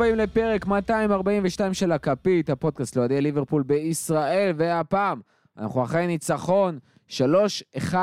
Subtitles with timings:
[0.00, 5.20] הבאים לפרק 242 של הכפית, הפודקאסט לאוהדי ליברפול בישראל, והפעם
[5.58, 6.78] אנחנו אחרי ניצחון
[7.08, 7.94] 3-1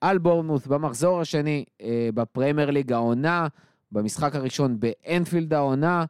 [0.00, 3.46] על בורנמוס במחזור השני אה, בפרמייר ליג העונה,
[3.92, 6.04] במשחק הראשון באנפילד העונה.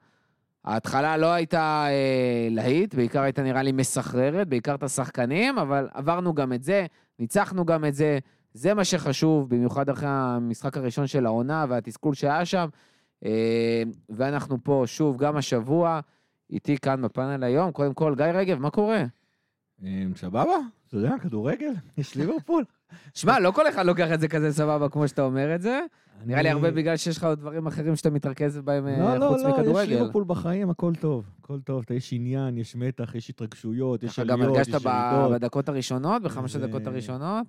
[0.64, 6.34] ההתחלה לא הייתה אה, להיט, בעיקר הייתה נראה לי מסחררת, בעיקר את השחקנים, אבל עברנו
[6.34, 6.86] גם את זה,
[7.18, 8.18] ניצחנו גם את זה,
[8.54, 12.68] זה מה שחשוב, במיוחד אחרי המשחק הראשון של העונה והתסכול שהיה שם.
[13.24, 16.00] אה, ואנחנו פה שוב גם השבוע,
[16.50, 17.72] איתי כאן בפאנל היום.
[17.72, 19.04] קודם כל, גיא רגב, מה קורה?
[19.82, 20.54] אמ, סבבה,
[20.88, 22.64] אתה יודע, כדורגל, יש ליברפול.
[23.14, 25.80] שמע, לא כל אחד לוקח את זה כזה סבבה כמו שאתה אומר את זה.
[26.24, 29.28] נראה לי הרבה בגלל שיש לך עוד דברים אחרים שאתה מתרכז בהם אה, לא, לא,
[29.28, 29.88] חוץ לא, יש מכדורגל.
[29.94, 31.24] ליברפול בחיים, הכל טוב.
[31.42, 34.90] הכל טוב, אתה- יש עניין, יש מתח, יש התרגשויות, יש גם עליות, יש הרגשת ב-
[35.14, 35.32] ירידות.
[35.32, 37.46] בדקות הראשונות, בחמש הדקות הראשונות?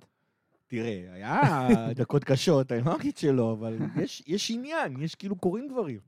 [0.72, 1.50] תראה, היה
[1.94, 5.98] דקות קשות, אני לא אגיד שלא, אבל יש- יש עניין, יש כאילו קורים דברים.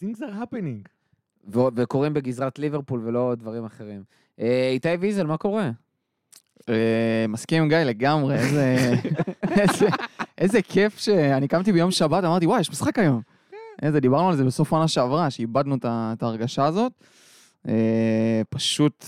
[0.00, 0.88] things are happening.
[1.54, 4.02] ו- וקורים בגזרת ליברפול ולא דברים אחרים.
[4.40, 5.70] אה, איתי ויזל, מה קורה?
[6.68, 8.94] אה, מסכים עם גיא לגמרי, איזה,
[9.60, 9.86] איזה,
[10.38, 13.20] איזה כיף שאני קמתי ביום שבת, אמרתי, וואי, יש משחק היום.
[13.82, 16.92] איזה, דיברנו על זה בסוף העונה שעברה, שאיבדנו את ההרגשה הזאת.
[17.68, 19.04] אה, פשוט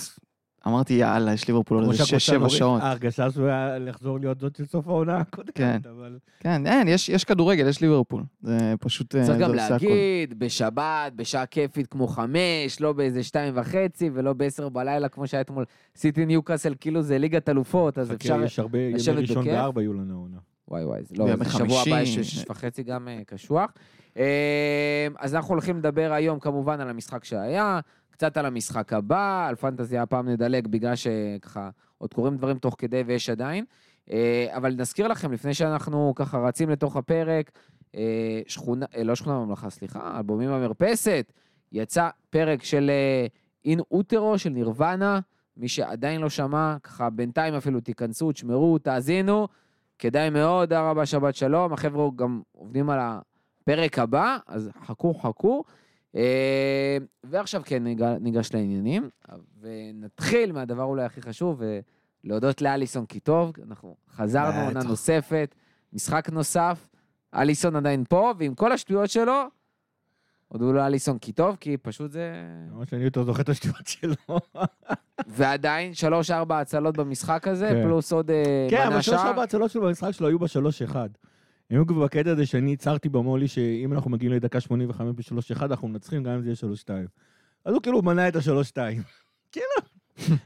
[0.67, 2.83] אמרתי, יאללה, יש ליברפול עוד איזה שהקבוצה 6-7 נוריד, שעות.
[2.83, 5.79] ההרגשה שלו היה לחזור להיות זאת של סוף העונה הקודמת, כן.
[5.97, 6.19] אבל...
[6.41, 8.23] כן, אין, יש, יש כדורגל, יש ליברפול.
[8.43, 9.87] זה פשוט, אה, צריך זה גם עושה הכל.
[9.87, 15.41] להגיד, בשבת, בשעה כיפית כמו חמש, לא באיזה שתיים וחצי ולא בעשר בלילה כמו שהיה
[15.41, 15.65] אתמול
[15.97, 18.43] סיטי ניוקאסל, כאילו זה ליגת אלופות, אז אפשר...
[18.45, 19.53] יש הרבה ימי ראשון בכיף.
[19.53, 20.39] וארבע יהיו לנו העונה.
[20.69, 21.83] וואי וואי, זה לא, זה שבוע.
[21.87, 23.71] הבא יש שש וחצי גם אה, קשוח.
[24.17, 27.81] אה, אז אנחנו הולכים לדבר היום כמובן על המשחק שהיה,
[28.15, 33.03] קצת על המשחק הבא, על פנטזיה הפעם נדלג בגלל שככה עוד קורים דברים תוך כדי
[33.07, 33.65] ויש עדיין.
[34.11, 37.51] אה, אבל נזכיר לכם, לפני שאנחנו ככה רצים לתוך הפרק,
[37.95, 41.33] אה, שכונה, אה, לא שכונה בממלכה, סליחה, אלבומים במרפסת,
[41.73, 42.91] יצא פרק של
[43.65, 45.21] אין אוטרו, של נירוונה,
[45.57, 49.49] מי שעדיין לא שמע, ככה בינתיים אפילו תיכנסו, תשמרו, תאזינו.
[49.99, 51.73] כדאי מאוד, תודה רבה, שבת שלום.
[51.73, 55.65] החבר'ה גם עובדים על הפרק הבא, אז חכו, חכו.
[56.17, 57.85] אה, ועכשיו כן,
[58.21, 59.09] ניגש לעניינים,
[59.61, 61.81] ונתחיל מהדבר אולי הכי חשוב, אה,
[62.25, 65.55] להודות לאליסון כי טוב, אנחנו חזרנו עונה נוספת,
[65.93, 66.89] משחק נוסף,
[67.35, 69.43] אליסון עדיין פה, ועם כל השטויות שלו,
[70.49, 72.33] הודו לו אליסון כי טוב, כי פשוט זה...
[72.71, 74.15] למרות שאני יותר זוכר את השטויות שלו.
[75.27, 75.93] ועדיין,
[76.31, 77.83] 3-4 הצלות במשחק הזה, כן.
[77.83, 78.31] פלוס עוד...
[78.31, 81.09] אה, כן, אבל 3-4 הצלות שלו במשחק שלו היו בשלוש-אחד.
[81.75, 86.33] בדיוק בקטע הזה שאני הצהרתי במולי שאם אנחנו מגיעים לדקה 85 ב-3-1, אנחנו מנצחים גם
[86.33, 87.09] אם זה יהיה 3-2.
[87.65, 88.77] אז הוא כאילו מנה את ה-3-2.
[89.53, 90.37] כאילו.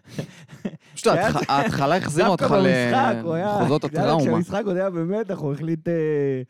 [0.95, 1.07] פשוט
[1.49, 4.23] ההתחלה החזירה אותך לחוזות הטראומה.
[4.23, 6.43] כשהמשחק עוד היה באמת, הוא החליט אה,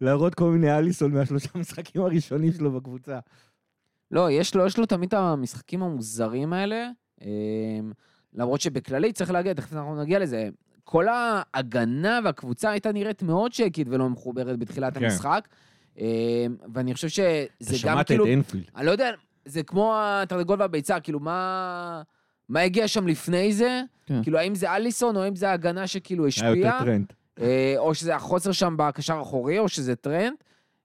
[0.00, 3.18] להראות כל מיני אליסון מהשלושה המשחקים הראשונים שלו בקבוצה.
[4.10, 6.88] לא, יש לו, יש לו תמיד את המשחקים המוזרים האלה.
[7.22, 7.28] אה,
[8.34, 10.48] למרות שבכללי צריך להגיד, תכף אנחנו נגיע לזה,
[10.88, 15.04] כל ההגנה והקבוצה הייתה נראית מאוד שקית ולא מחוברת בתחילת כן.
[15.04, 15.48] המשחק,
[15.98, 16.04] אמ,
[16.74, 18.64] ואני חושב שזה אתה גם שמעת כאילו, את אנפילד.
[18.76, 19.10] אני לא יודע,
[19.44, 22.02] זה כמו התרנגול והביצה, כאילו מה...
[22.48, 23.82] מה הגיע שם לפני זה?
[24.06, 24.22] כן.
[24.22, 26.54] כאילו, האם זה אליסון או האם זה ההגנה שכאילו היה השפיעה?
[26.56, 27.12] יותר טרנט.
[27.40, 30.34] אה, או שזה החוסר שם בקשר האחורי, או שזה טרנט.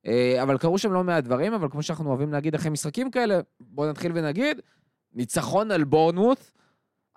[0.05, 3.39] אה, אבל קרו שם לא מעט דברים, אבל כמו שאנחנו אוהבים להגיד אחרי משחקים כאלה,
[3.59, 4.61] בואו נתחיל ונגיד,
[5.13, 6.51] ניצחון על בורנמוט,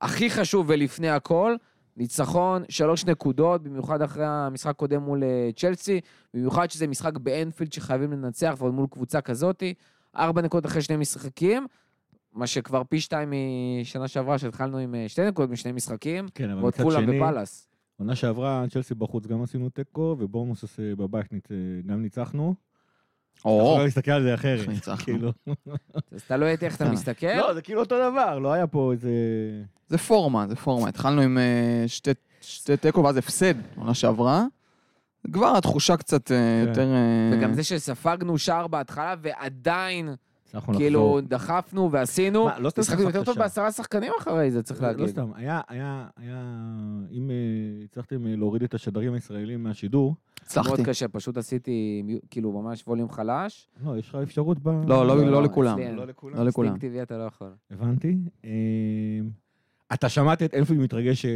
[0.01, 1.57] הכי חשוב ולפני הכל,
[1.97, 6.01] ניצחון שלוש נקודות, במיוחד אחרי המשחק הקודם מול אה, צ'לסי,
[6.35, 9.75] במיוחד שזה משחק באנפילד שחייבים לנצח, ועוד מול קבוצה כזאתי,
[10.17, 11.67] ארבע נקודות אחרי שני משחקים,
[12.33, 13.33] מה שכבר פי שתיים
[13.81, 17.69] משנה שעברה, שהתחלנו עם אה, שתי נקודות משני משחקים, כן, אבל ועוד מצד שני, ופאלאס.
[17.99, 21.51] עונה שעברה, צ'לסי בחוץ גם עשינו תיקו, ובורמוס אה, בבית ניצ-
[21.87, 22.55] גם ניצחנו.
[23.45, 24.69] או, יכול להסתכל על זה אחרת.
[25.05, 25.33] כאילו.
[26.13, 26.93] אז תלוי איך אתה אה.
[26.93, 27.35] מסתכל.
[27.37, 29.11] לא, זה כאילו אותו דבר, לא היה פה איזה...
[29.89, 30.89] זה פורמה, זה פורמה.
[30.89, 32.11] התחלנו עם אה, שתי-
[32.41, 34.45] שתי תיקו ואז הפסד, עונה שעברה.
[35.33, 36.69] כבר התחושה קצת אה, כן.
[36.69, 36.89] יותר...
[37.33, 40.15] וגם זה שספגנו שער בהתחלה ועדיין
[40.77, 41.21] כאילו.
[41.29, 43.39] דחפנו ועשינו, מה, לא סתם משחקנו יותר טוב.
[43.39, 45.07] בעשרה שחקנים אחרי זה, צריך לא להגיד.
[45.07, 46.43] סתם, היה, היה, היה,
[47.11, 50.69] אם אה, הצלחתם אה, להוריד את השדרים הישראלים מהשידור, הצלחתי.
[50.69, 53.69] מאוד קשה, פשוט עשיתי כאילו ממש ווליום חלש.
[53.85, 54.69] לא, יש לך אפשרות ב...
[54.69, 55.79] לא, לא, לא לכולם.
[55.79, 56.37] לא לכולם.
[56.37, 56.69] לא לכולם.
[56.69, 57.51] אינסטינקטיבי אתה לא יכול.
[57.71, 58.17] הבנתי.
[58.45, 58.51] אה,
[59.95, 61.27] אתה שמעת את אנפילד מתרגש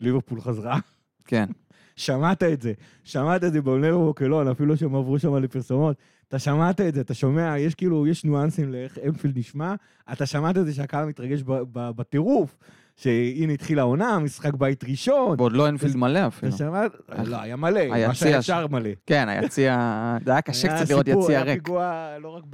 [0.00, 0.78] שליברפול חזרה?
[1.24, 1.46] כן.
[1.96, 2.72] שמעת את זה.
[3.04, 5.96] שמעת את זה באונר ווקלון, אפילו שהם עברו שם לפרסומות.
[6.28, 9.74] אתה שמעת את זה, אתה שומע, יש כאילו, יש ניואנסים לאיך אנפילד נשמע,
[10.12, 11.42] אתה שמעת את זה שהקהל מתרגש
[11.72, 12.56] בטירוף.
[12.96, 15.34] שהנה התחילה העונה, משחק בית ראשון.
[15.38, 16.48] ועוד לא אינפילד מלא אפילו.
[16.48, 16.82] אתה שמע?
[17.24, 18.90] לא, היה מלא, מה שהיה שער מלא.
[19.06, 20.16] כן, היציע...
[20.24, 21.62] זה היה קשה היה קצת לראות יציע היה ריק.
[21.62, 22.44] פיגוע לא רק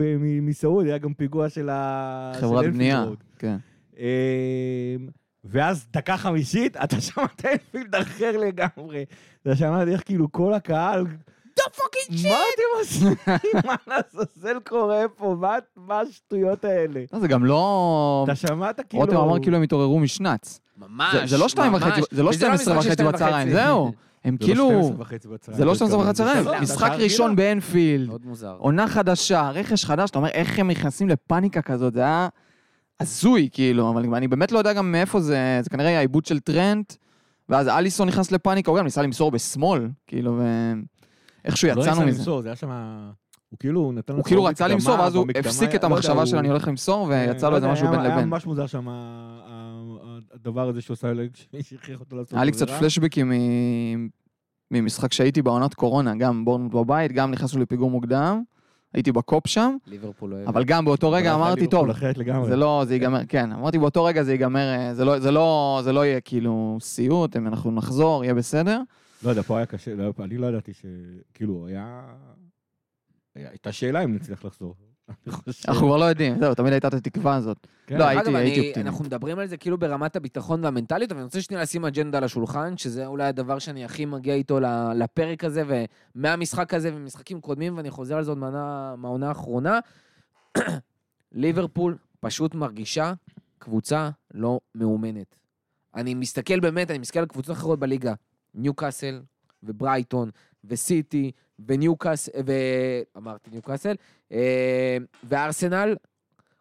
[0.42, 2.32] מסעוד, היה גם פיגוע של ה...
[2.34, 3.06] של חברת בנייה.
[3.38, 3.56] כן.
[3.98, 4.04] אמ,
[5.44, 9.04] ואז דקה חמישית, אתה שמעת אנפילד אחר לגמרי.
[9.42, 11.04] אתה שמעת איך כאילו כל הקהל...
[11.60, 13.14] The fucking מה אתם עושים?
[13.66, 15.36] מה לעזאזל קורה פה?
[15.76, 17.00] מה- השטויות האלה?
[17.12, 18.24] לא, זה גם לא...
[18.24, 19.04] אתה שמעת כאילו...
[19.04, 20.60] רותם אמר כאילו הם התעוררו משנץ.
[20.78, 21.82] ממש, זה- זה לא שתיים ממש.
[21.82, 23.50] וחצי, זה לא וזה 12 משחק של וחצי בצהריים.
[23.50, 23.92] זהו.
[24.24, 24.68] הם לא כאילו...
[24.68, 25.58] 12 וחצי בצהריים.
[25.58, 27.36] זה לא 12 וחצי בצהריים, משחק ראשון.
[27.36, 28.54] באנפילד, מאוד מוזר.
[28.58, 32.28] עונה חדשה, רכש חדש, אתה אומר איך הם נכנסים לפאניקה כזאת, זה היה
[33.00, 36.94] הזוי כאילו, אבל אני באמת לא יודע גם מאיפה זה, זה כנראה העיבוד של טרנט,
[37.48, 40.84] ואז אליסון נכנס לפאניקה, הוא גם ניסה למסור בשמאל, כאילו, ואיכשהו
[41.44, 42.18] לא יצאנו ניסה מזה.
[42.18, 42.70] למסור, זה היה שם...
[43.50, 46.68] הוא כאילו נתן הוא כאילו רצה למסור, ואז הוא הפסיק את המחשבה של אני הולך
[46.68, 48.28] למסור, ויצא לא לו איזה משהו היה- בין היה לבין.
[48.28, 48.88] ממש מוזר שם
[50.34, 51.12] הדבר הזה שהוא עשה,
[51.68, 52.70] שהכריח אותו לעשות היה לי קצת.
[52.70, 54.08] פלשבקים מ-
[54.70, 58.42] ממשחק שהייתי בעונת קורונה, גם בורנות בבית, גם נכנסנו לפיגור מוקדם,
[58.94, 60.48] הייתי בקופ שם, ליברפול אוהב.
[60.48, 61.86] אבל גם באותו רגע אמרתי, טוב.
[62.46, 65.80] זה לא, זה ייגמר, כן, אמרתי באותו רגע זה ייגמר, אה, זה לא, זה לא,
[65.84, 68.80] זה לא יהיה כאילו סיוט, אם אנחנו נחזור, יהיה בסדר.
[69.22, 70.84] לא יודע, פה היה קשה, לא, אני לא ידעתי ש...
[71.34, 72.14] כאילו, היה...
[73.34, 74.74] הייתה שאלה אם נצליח לחזור.
[75.68, 77.66] אנחנו כבר לא יודעים, זהו, תמיד הייתה את התקווה הזאת.
[77.86, 77.98] כן.
[77.98, 78.30] לא, הייתי-
[78.68, 78.86] אופטימי.
[78.88, 82.24] אנחנו מדברים על זה כאילו ברמת הביטחון והמנטליות, אבל אני רוצה שנייה לשים אג'נדה על
[82.24, 85.62] השולחן, שזה אולי הדבר שאני הכי מגיע איתו ל- לפרק הזה,
[86.14, 89.78] ומהמשחק הזה ומשחקים קודמים, ואני חוזר על זה עוד מהעונה האחרונה.
[91.32, 93.12] ליברפול פשוט מרגישה
[93.58, 95.36] קבוצה לא מאומנת.
[95.94, 98.14] אני מסתכל באמת, אני מסתכל על קבוצות אחרות בליגה,
[98.54, 99.20] ניוקאסל
[99.62, 100.30] וברייטון
[100.64, 101.30] וסיטי
[101.66, 103.94] וניוקאסל, ואמרתי ניוקאסל,
[104.32, 105.96] אה, וארסנל,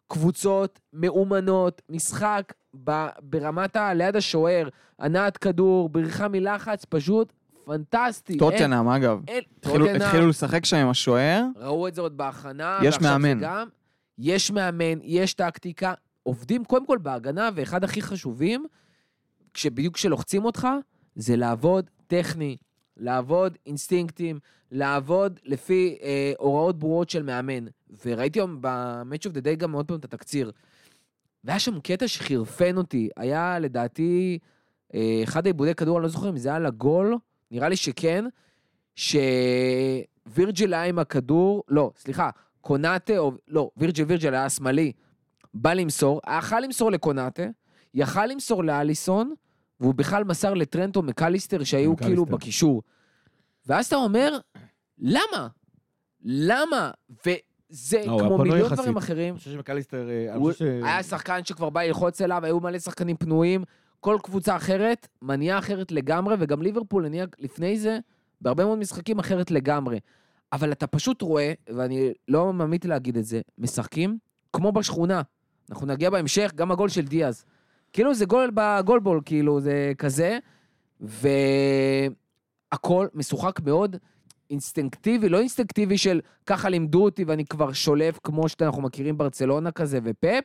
[0.08, 2.52] קבוצות מאומנות, משחק
[2.84, 3.94] ב, ברמת ה...
[3.94, 7.32] ליד השוער, הנעת כדור, בריחה מלחץ, פשוט
[7.64, 8.38] פנטסטי.
[8.38, 9.20] טוטנאם, אגב.
[9.28, 12.78] אין, התחילו- טוטנהאם, התחילו לשחק שם עם השוער, ראו את זה עוד בהכנה.
[12.82, 13.38] יש מאמן.
[13.38, 13.68] זה גם,
[14.18, 15.94] יש מאמן, יש טקטיקה.
[16.22, 18.66] עובדים קודם כל בהגנה, ואחד הכי חשובים,
[19.54, 20.68] כשבדיוק כשלוחצים אותך,
[21.14, 22.56] זה לעבוד טכני,
[22.96, 24.38] לעבוד אינסטינקטים,
[24.70, 27.66] לעבוד לפי אה, הוראות ברורות של מאמן.
[28.04, 30.52] וראיתי היום ב-Match of the Day גם עוד פעם את התקציר.
[31.44, 33.08] והיה שם קטע שחירפן אותי.
[33.16, 34.38] היה לדעתי
[34.94, 37.18] אה, אחד העיבודי כדור, אני לא זוכר אם זה היה לגול,
[37.50, 38.24] נראה לי שכן,
[38.94, 42.30] שווירג'יל היה עם הכדור, לא, סליחה,
[42.60, 44.92] קונאטה, או לא, וירג'יל וירג'יל היה שמאלי,
[45.54, 47.42] בא למסור, יכל למסור לקונאטה,
[47.94, 49.34] יכל למסור לאליסון,
[49.80, 52.10] והוא בכלל מסר לטרנטו מקליסטר שהיו מקליסטר.
[52.10, 52.82] כאילו בקישור.
[53.66, 54.38] ואז אתה אומר,
[54.98, 55.48] למה?
[56.24, 56.90] למה?
[57.26, 58.78] וזה לא, כמו פנוי מיליון יחסית.
[58.78, 59.34] דברים אחרים.
[59.34, 60.08] אני חושב שמקליסטר...
[60.10, 60.62] אה, הוא- ש...
[60.62, 63.64] היה שחקן שכבר בא ללחוץ אליו, היו מלא שחקנים פנויים.
[64.00, 67.98] כל קבוצה אחרת מניעה אחרת לגמרי, וגם ליברפול הניעה לפני זה,
[68.40, 69.98] בהרבה מאוד משחקים אחרת לגמרי.
[70.52, 74.18] אבל אתה פשוט רואה, ואני לא ממעיט להגיד את זה, משחקים
[74.52, 75.22] כמו בשכונה.
[75.70, 77.44] אנחנו נגיע בהמשך, גם הגול של דיאז.
[77.92, 80.38] כאילו זה גול בגולבול, כאילו זה כזה,
[81.00, 82.16] והכל
[83.14, 83.96] משוחק מאוד
[84.50, 89.98] אינסטינקטיבי, לא אינסטינקטיבי של ככה לימדו אותי ואני כבר שולף כמו שאנחנו מכירים ברצלונה כזה
[90.04, 90.44] ופפ,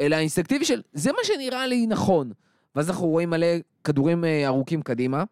[0.00, 2.32] אלא אינסטינקטיבי של זה מה שנראה לי נכון.
[2.74, 3.46] ואז אנחנו רואים מלא
[3.84, 5.24] כדורים אה, ארוכים קדימה,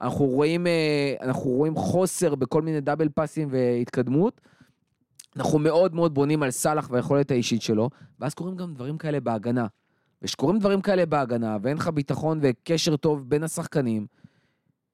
[0.00, 4.40] אנחנו רואים, אה, אנחנו רואים חוסר בכל מיני דאבל פאסים והתקדמות.
[5.36, 9.66] אנחנו מאוד מאוד בונים על סאלח והיכולת האישית שלו, ואז קורים גם דברים כאלה בהגנה.
[10.24, 14.06] וכשקורים דברים כאלה בהגנה, ואין לך ביטחון וקשר טוב בין השחקנים,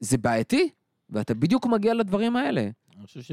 [0.00, 0.70] זה בעייתי,
[1.10, 2.60] ואתה בדיוק מגיע לדברים האלה.
[2.96, 3.32] אני חושב ש...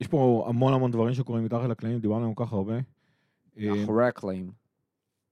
[0.00, 2.74] יש פה המון המון דברים שקורים מתחת לקלעים, דיברנו עליהם כל כך הרבה.
[3.58, 4.50] אה, מאחורי הקלעים.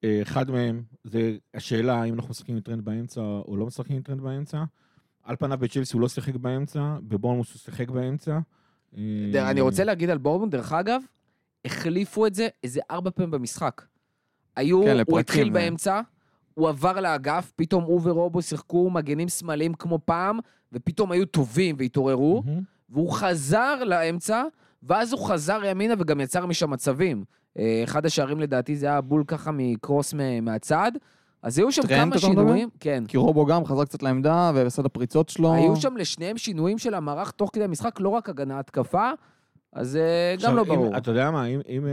[0.04, 4.02] אה, אחד מהם זה השאלה האם אנחנו משחקים עם טרנט באמצע או לא משחקים עם
[4.02, 4.64] טרנט באמצע.
[5.23, 8.38] על פניו בצ'לסי הוא לא שיחק באמצע, בבורנמות' הוא שיחק באמצע.
[8.97, 11.02] אה, אני רוצה להגיד על בורנמות', דרך אגב,
[11.64, 13.83] החליפו את זה איזה ארבע פעמים במשחק.
[14.56, 15.52] היו, כן, הוא לפרקים, התחיל אה.
[15.52, 16.00] באמצע,
[16.54, 20.38] הוא עבר לאגף, פתאום הוא ורובו שיחקו מגנים שמאליים כמו פעם,
[20.73, 22.61] ופתאום היו טובים והתעוררו, מהמם.
[22.90, 24.44] והוא חזר לאמצע,
[24.82, 27.25] ואז הוא חזר ימינה וגם יצר משם מצבים.
[27.58, 30.92] אה, אחד השערים לדעתי זה היה בול ככה מקרוס מהצד.
[31.42, 32.18] אז היו שם כמה?
[32.18, 33.04] שינויים, כן.
[33.08, 35.54] כי רובו גם חזר קצת לעמדה את הפריצות שלו.
[35.54, 39.11] היו שם לשניהם שינויים של המערך תוך כדי המשחק, לא רק הגנה התקפה,
[39.73, 40.96] אז אה, עכשיו, גם לא ברור.
[40.96, 41.61] אתה יודע מה, אם...
[41.68, 41.87] אם,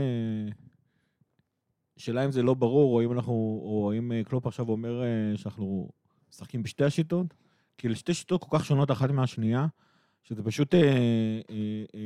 [2.02, 3.32] שאלה אם זה לא ברור, או אם אנחנו...
[3.64, 5.88] או אם אה, קלופ עכשיו אומר אה, שאנחנו
[6.30, 7.26] משחקים בשתי השיטות,
[7.78, 9.66] כי אלה שתי שיטות כל כך שונות אחת מהשנייה,
[10.22, 10.74] שזה פשוט...
[10.74, 12.00] אה, אה, אה,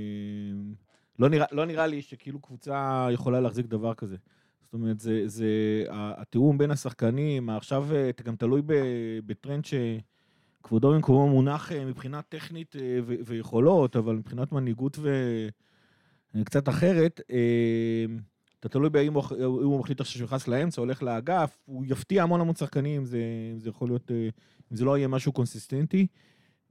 [1.18, 4.16] לא, נראה, לא נראה לי שכאילו קבוצה יכולה להחזיק דבר כזה.
[4.62, 5.48] זאת אומרת, זה, זה
[5.90, 8.62] התיאום בין השחקנים, עכשיו אה, אתה גם תלוי
[9.26, 12.76] בטרנד שכבודו במקומו מונח מבחינה טכנית
[13.24, 14.98] ויכולות, אבל מבחינת מנהיגות
[16.34, 18.04] וקצת אחרת, אה,
[18.66, 22.40] אתה תלוי באם הוא, אם הוא מחליט עכשיו שהוא לאמצע, הולך לאגף, הוא יפתיע המון
[22.40, 23.18] המון שחקנים, זה,
[23.56, 24.28] זה יכול להיות, אה,
[24.72, 26.06] אם זה לא יהיה משהו קונסיסטנטי.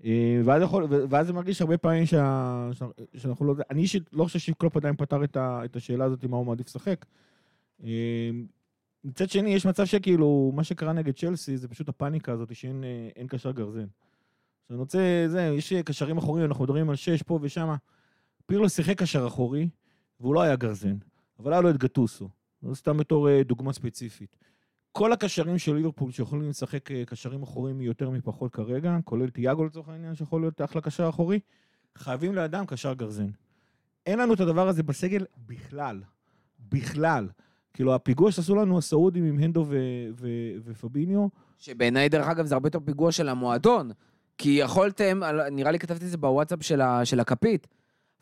[0.04, 2.70] אה, ואז, יכול, ואז זה מרגיש הרבה פעמים שה,
[3.18, 3.56] שאנחנו לא...
[3.70, 6.68] אני אישית לא חושב שקלופ עדיין פתר את, ה, את השאלה הזאת, מה הוא מעדיף
[6.68, 7.06] לשחק.
[7.84, 8.30] אה,
[9.04, 13.10] מצד שני, יש מצב שכאילו, מה שקרה נגד צ'לסי, זה פשוט הפאניקה הזאת שאין אה,
[13.16, 13.86] אין קשר גרזן.
[14.70, 17.76] אני רוצה, זה, יש קשרים אחוריים, אנחנו מדברים על שש פה ושם.
[18.46, 19.70] פירלו שיחק קשר אחורי,
[20.20, 20.96] והוא לא היה גרזן,
[21.40, 22.30] אבל היה לו את גטוסו.
[22.62, 24.38] זה סתם בתור אה, דוגמה ספציפית.
[24.92, 29.90] כל הקשרים של ליברפול שיכולים לשחק אה, קשרים אחוריים יותר מפחות כרגע, כולל תיאגו לצורך
[29.90, 31.40] העניין, שיכול להיות אחלה קשר אחורי,
[31.98, 33.30] חייבים לאדם קשר גרזן.
[34.06, 36.02] אין לנו את הדבר הזה בסגל בכלל.
[36.60, 37.28] בכלל.
[37.74, 41.28] כאילו, הפיגוע שעשו לנו הסעודים עם הנדו ו- ו- ופביניו,
[41.60, 43.92] שבעיניי, דרך אגב, זה הרבה יותר פיגוע של המועדון.
[44.38, 47.68] כי יכולתם, נראה לי כתבתי את זה בוואטסאפ של, ה, של הכפית,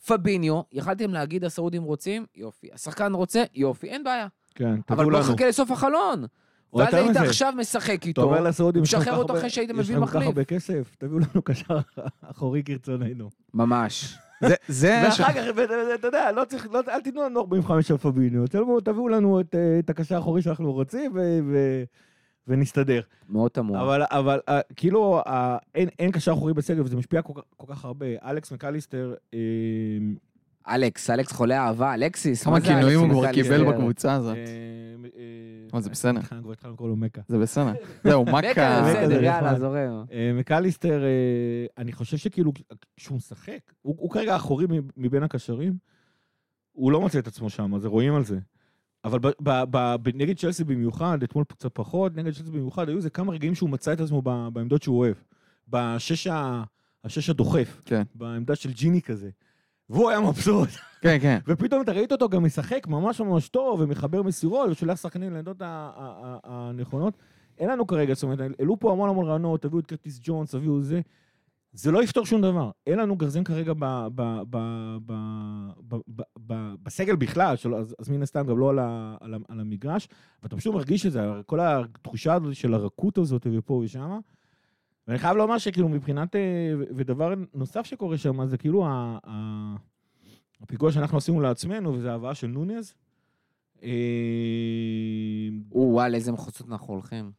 [0.08, 2.68] פביניו, יכלתם להגיד, הסעודים רוצים, יופי.
[2.74, 4.28] השחקן רוצה, יופי, אין בעיה.
[4.56, 5.30] כן, אבל תביאו בוא לנו.
[5.30, 6.26] נחכה לסוף החלון.
[6.74, 7.18] ואז היית.
[7.18, 8.24] עכשיו משחק אתה איתו.
[8.24, 10.28] אומר לסעודים, יש לכם משחרר אותו אחרי שהייתם יש מביאים לכם כל כך מחליף.
[10.28, 11.78] הרבה כסף, תביאו לנו קשר
[12.32, 13.30] אחורי כרצוננו.
[13.54, 14.16] ממש.
[14.68, 15.44] זה, ואחר כך,
[16.00, 19.80] אתה יודע, לא צריך, לא- אל תיתנו לנו 45 על פביניו, תביאו- לנו את, אה,
[19.80, 21.12] את הקשר האחורי שאנחנו רוצים
[22.48, 23.02] ונסתדר.
[23.30, 23.82] מאוד תמוה.
[23.82, 27.74] אבל, אבל אה, כאילו, אה, אין, אין קשר אחורי בסגל, וזה משפיע כל, כך- כל
[27.76, 28.06] כך הרבה.
[28.24, 29.40] אלכס מקליסטר, אה,
[30.76, 32.44] אלכס, אלכס חולה אהבה, אלקסיס.
[32.44, 33.32] כמה מה זה כינויים הוא כבר?
[33.34, 34.36] קיבל בקבוצה הזאת.
[34.38, 34.42] אה,
[35.16, 36.20] אה, אבל זה בסדר.
[36.20, 37.22] התחלנו- כבר התחלנו לקרוא לו מכה.
[37.28, 37.72] זה בסדר.
[38.04, 38.82] זהו, בטח, מכה.
[38.86, 39.24] זה בסדר, נחמד.
[39.24, 40.06] יאללה, זורם.
[40.12, 41.10] אה, מקליסטר, אה,
[41.78, 42.52] אני חושב שכאילו,
[42.98, 45.74] כשהוא משחק, הוא, הוא כרגע האחורי מ- מבין הקשרים,
[46.72, 48.40] הוא לא מוצא את עצמו שם, אז רואים על זה.
[49.04, 52.98] אבל ב, ב, ב, ב, נגד צ'לסי במיוחד, אתמול קצת פחות, נגד צ'לסי במיוחד, היו
[52.98, 55.16] איזה כמה רגעים שהוא מצא את עצמו ב, בעמדות שהוא אוהב.
[55.68, 56.64] בשש, ה,
[57.04, 58.04] השש הדוחף, כן.
[58.16, 59.30] בעמדה של ג'יני כזה.
[59.90, 60.70] והוא היה מבסוט.
[61.02, 61.40] כן, כן.
[61.48, 65.58] ופתאום אתה ראית אותו גם משחק ממש ממש טוב, ומחבר מסירות, ושולח שחקנים לעמדות
[66.44, 67.14] הנכונות.
[67.60, 70.82] אין לנו כרגע, זאת אומרת, העלו פה המון המון רעיונות, תביאו את קרטיס ג'ונס, תביאו
[70.82, 71.02] זה.
[71.74, 72.72] זה לא יפתור שום דבר.
[72.88, 74.58] אין לנו גרזן כרגע ב, ב, ב,
[75.06, 75.12] ב,
[75.88, 79.34] ב, ב, ב, בסגל בכלל, שלא, אז, אז מן הסתם גם לא על, ה, על,
[79.34, 80.08] ה, על המגרש,
[80.44, 84.20] ואתה פשוט מרגיש את זה, כל התחושה הזאת של הרכות הזאת ופה ושמה.
[85.08, 89.76] ואני חייב לומר שכאילו מבחינת, אה, ודבר נוסף שקורה שם, זה כאילו ה, ה,
[90.62, 92.94] הפיגוע שאנחנו עשינו לעצמנו, וזה ההבאה של נוניז.
[93.84, 93.90] אה,
[95.72, 97.32] או, וואלה, איזה מחוצות אנחנו הולכים.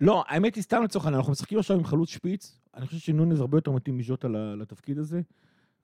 [0.00, 3.40] לא, האמת היא סתם לצורך העניין, אנחנו משחקים עכשיו עם חלוץ שפיץ, אני חושב שנונז
[3.40, 5.20] הרבה יותר מתאים מז'וטה לתפקיד הזה,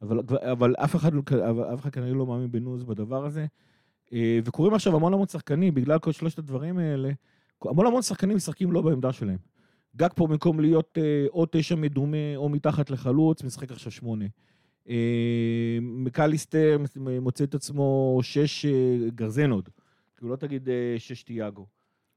[0.03, 0.21] אבל,
[0.53, 1.23] אבל אף אחד, לא-
[1.75, 3.47] אף אחד כנראה לא מאמין בנוז בדבר הזה.
[4.13, 7.11] אה, וקורים עכשיו המון המון שחקנים, בגלל כל שלושת הדברים האלה,
[7.63, 9.39] המון המון שחקנים משחקים לא בעמדה שלהם.
[9.97, 14.25] גג פה במקום להיות אה, או תשע מדומה או מתחת לחלוץ, משחק עכשיו שמונה.
[14.89, 16.79] אה, מקליסטר
[17.21, 18.67] מוצא את עצמו שש
[19.15, 19.69] גרזן עוד.
[20.17, 21.67] כאילו לא תגיד שש תיאגו.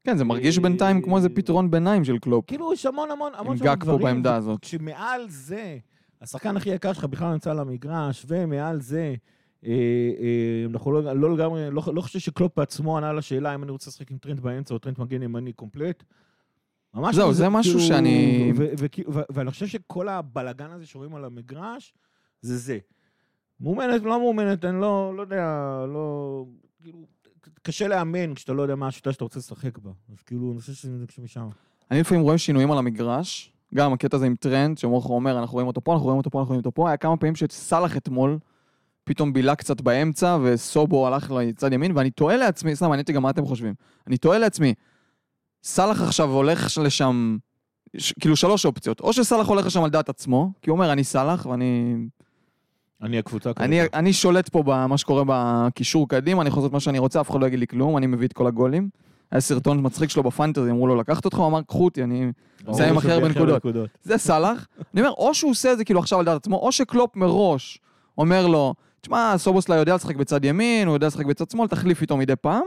[0.08, 2.46] כן, זה מרגיש בינתיים כמו איזה פתרון ביניים של קלופ.
[2.48, 4.00] כאילו יש המון המון המון עם שם גג דברים.
[4.00, 4.60] פה בעמדה הזאת.
[4.62, 5.78] כשמעל זה,
[6.22, 9.16] השחקן הכי יקר שלך בכלל נמצא על המגרש, ומעל זה,
[9.66, 9.72] אה,
[10.20, 13.90] אה, אנחנו לא, לא לגמרי, לא, לא חושב שקלופ בעצמו ענה לשאלה אם אני רוצה
[13.90, 16.04] לשחק עם טרנט באמצע או טרנט מגן ימני קומפלט.
[16.94, 21.16] ממש זהו, זה משהו שאני- ו- ו- ו- ו- ואני חושב שכל הבלגן הזה שרואים
[21.16, 21.94] על המגרש,
[22.42, 22.78] זה זה.
[23.60, 25.46] מאומנת, לא מאומנת, אני לא, לא יודע,
[25.88, 26.46] לא...
[26.84, 27.00] כאילו,
[27.62, 29.92] קשה לאמן כשאתה לא יודע מה השיטה שאתה רוצה לשחק בה.
[30.14, 31.48] אז כאילו, אני חושב שזה משם.
[31.92, 35.68] אני לפעמים רואה שינויים על המגרש, גם הקטע הזה עם טרנד, שמורכו אומר, אנחנו רואים
[35.68, 38.40] אותו פה, אנחנו רואים אותו פה, אנחנו רואים אותו פה, היה כמה פעמים שסאלח אתמול
[39.04, 43.24] פתאום בילה קצת באמצע, וסובו הלך לצד ימין, ואני תוהה לעצמי, סתם, מעניין אותי גם
[43.24, 43.74] מה אתם חושבים,
[44.08, 44.74] אני תוהה לעצמי,
[45.64, 47.38] סאלח עכשיו הולך לשם,
[47.98, 51.04] ש- כאילו שלוש אופציות, או שסאלח הולך לשם על דעת עצמו, כי הוא אומר, אני
[51.04, 51.96] סאלח, ואני
[53.02, 57.00] אני הקבוצה אני, אני שולט פה במה שקורה בקישור קדימה, אני יכול לעשות מה שאני
[57.00, 58.90] רוצה, אף אחד לא יגיד לי כלום, אני מביא את כל הגולים.
[59.32, 62.32] היה סרטון מצחיק שלו בפנטזי, אמרו לו לקחת אותך, הוא אמר, קחו אותי, אני...
[62.68, 63.90] מסיים הכי הרבה נקודות.
[64.04, 64.68] זה סאלח.
[64.94, 67.80] אני אומר, או שהוא עושה את זה כאילו עכשיו על דעת עצמו, או שקלופ מראש
[68.18, 72.18] אומר לו, תשמע, סובוסלאי יודע לשחק בצד ימין, הוא יודע לשחק בצד שמאל, תחליף איתו
[72.18, 72.64] מדי פעם,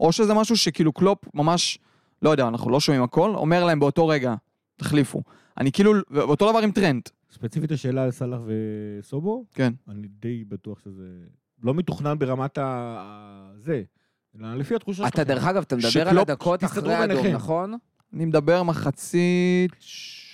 [0.00, 1.78] או שזה משהו שכאילו קלופ ממש,
[2.22, 4.34] לא יודע, אנחנו לא שומעים הכל, אומר להם באותו רגע,
[4.76, 5.22] תחליפו.
[5.58, 7.08] אני כאילו, ואותו דבר עם טרנט.
[7.32, 9.72] ספציפית השאלה על סאלח וסובו, כן.
[9.88, 11.08] אני די בטוח שזה
[11.62, 13.52] לא מתוכנן ברמת ה...
[13.64, 13.82] זה,
[14.38, 17.34] אלא לפי התחושה אתה, דרך אגב, אתה מדבר על הדקות אחרי האדום, ביניכם.
[17.34, 17.74] נכון?
[18.12, 19.72] אני מדבר מחצית...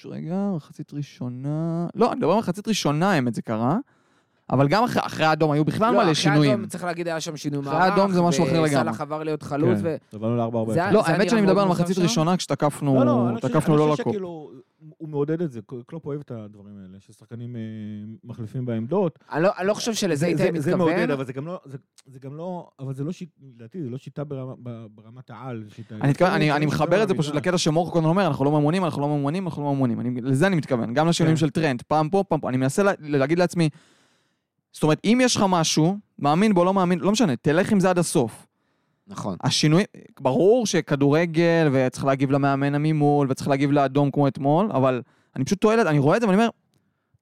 [0.04, 1.86] רגע, מחצית ראשונה...
[1.94, 3.78] לא, אני מדבר מחצית ראשונה, האמת זה קרה.
[4.50, 6.50] אבל גם אחרי- אחרי האדום היו בכלל לא, מלא אחרי שינויים.
[6.52, 7.92] האדום, צריך להגיד, היה שם שינוי אחרי מערך.
[7.92, 8.68] האדום זה משהו אחר לגמרי.
[8.70, 9.96] וסאלח עבר להיות חלוץ, ו...
[10.10, 10.92] כן, עברנו לארבע זה ארבע.
[10.94, 11.98] לא, האמת שאני מדבר על מחצית?
[11.98, 14.12] ראשונה, כשתקפנו לא, לא, אני חושב- תקפנו לא אני חושב לקום.
[14.12, 14.50] שכאילו,
[14.98, 17.60] הוא מעודד את זה, קלופ אוהב את הדברים האלה, ששחקנים אה,
[18.24, 19.18] מחליפים בעמדות.
[19.32, 21.10] אני לא- אני לא חושב שלזה זה- היית זה- זה מעודד, מתכוון.
[21.10, 23.98] אבל זה גם לא, זה- זה גם לא, אבל זה לא שיטה, לדעתי, זה לא
[23.98, 25.64] שיטה ברמת העל.
[25.90, 27.34] אני מתכוון- מחבר את זה פשוט.
[27.34, 30.16] לקטע שמורקו קודם אומר, אנחנו לא ממונים, אנחנו לא ממונים, אנחנו לא ממונים.
[30.22, 31.40] לזה אני מתכוון, גם לשינויים כן.
[31.40, 32.48] של טרנד, פעם פה, פעם פה.
[32.48, 33.68] אני מנסה לה- להגיד לעצמי,
[34.78, 37.90] זאת אומרת, אם יש לך משהו, מאמין בו, לא מאמין, לא משנה, תלך עם זה
[37.90, 38.46] עד הסוף.
[39.06, 39.36] נכון.
[39.42, 39.84] השינוי,
[40.20, 45.02] ברור שכדורגל, וצריך להגיב למאמן הממול, וצריך להגיב לאדום כמו אתמול, אבל
[45.36, 46.48] אני פשוט טועלת, אני רואה את זה ואני אומר,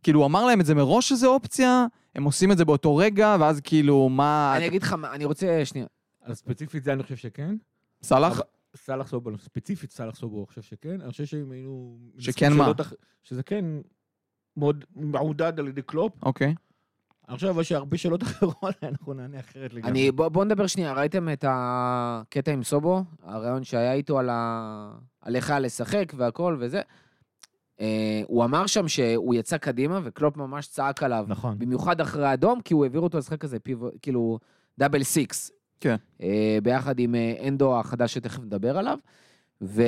[0.03, 3.37] כאילו, הוא אמר להם את זה מראש שזה אופציה, הם עושים את זה באותו רגע,
[3.41, 4.55] ואז כאילו, מה...
[4.57, 5.87] אני אגיד לך, אני רוצה, שנייה.
[6.23, 7.57] אז ספציפית זה אני חושב שכן.
[8.03, 8.41] סאלח?
[8.77, 11.01] סאלח סובו, ספציפית סאלח סובו, אני חושב שכן.
[11.01, 11.97] אני חושב שאם היינו...
[12.19, 12.73] שכן מה?
[13.23, 13.65] שזה כן
[14.57, 16.13] מאוד מעודד על ידי קלופ.
[16.23, 16.55] אוקיי.
[17.29, 19.91] אני חושב אבל שהרבה שאלות אחרות, אנחנו נענה אחרת לגמרי.
[19.91, 23.05] אני, בוא, בוא נדבר שנייה, ראיתם את הקטע עם סובו?
[23.23, 24.93] הרעיון שהיה איתו על, ה...
[25.21, 26.81] על היה לשחק והכל וזה?
[27.81, 31.25] אה, הוא אמר שם שהוא יצא קדימה וקלופ ממש צעק עליו.
[31.29, 31.59] נכון.
[31.59, 34.39] במיוחד אחרי האדום, כי הוא העביר אותו לשחק כזה pivot, כאילו
[34.79, 35.51] double six.
[35.81, 35.97] כן.
[36.23, 38.99] אה, ביחד עם אה, אנדו החדש שתכף נדבר עליו.
[39.63, 39.83] ו...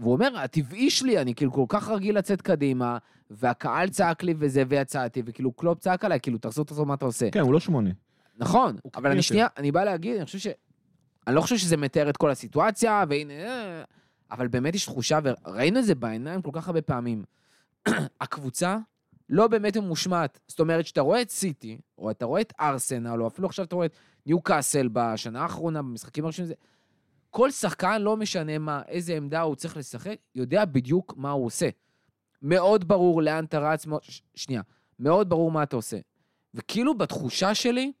[0.00, 2.98] והוא אומר, הטבעי שלי, אני כאילו כל כך רגיל לצאת קדימה,
[3.30, 7.30] והקהל צעק לי וזה, ויצאתי, וכאילו קלופ צעק עליי, כאילו, תחזור תחזור מה אתה עושה.
[7.30, 7.90] כן, הוא לא שמונה.
[8.38, 9.22] נכון, אבל אני.
[9.22, 10.46] שנייה, אני בא להגיד, אני חושב ש...
[11.26, 13.34] אני לא חושב שזה מתאר את כל הסיטואציה, והנה...
[14.30, 17.24] אבל באמת יש תחושה, וראינו את זה בעיניים כל כך הרבה פעמים.
[18.20, 18.78] הקבוצה
[19.28, 20.40] לא באמת ממושמעת.
[20.48, 23.74] זאת אומרת, שאתה רואה את סיטי, או אתה רואה את ארסנל, או אפילו עכשיו אתה
[23.74, 26.54] רואה את ניו קאסל בשנה האחרונה, במשחקים הראשונים, זה...
[27.36, 31.68] כל שחקן, לא משנה מה, איזה עמדה הוא צריך לשחק, יודע בדיוק מה הוא עושה.
[32.42, 34.02] מאוד ברור לאן אתה רץ, מאוד...
[34.02, 34.22] ש...
[34.34, 34.62] שנייה,
[34.98, 35.96] מאוד ברור מה אתה עושה.
[36.54, 37.92] וכאילו בתחושה שלי,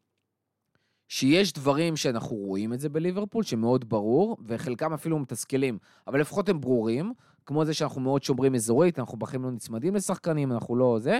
[1.08, 6.60] שיש דברים שאנחנו רואים את זה בליברפול, שמאוד ברור, וחלקם אפילו מתסכלים, אבל לפחות הם
[6.60, 7.12] ברורים,
[7.46, 11.18] כמו זה שאנחנו מאוד שומרים אזורית, אנחנו בחיים לא נצמדים לשחקנים, אנחנו לא זה,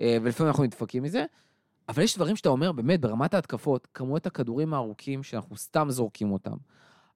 [0.00, 1.24] אה, ולפעמים אנחנו נדפקים מזה,
[1.88, 6.56] אבל יש דברים שאתה אומר, באמת, ברמת ההתקפות, כמות הכדורים הארוכים שאנחנו סתם זורקים אותם,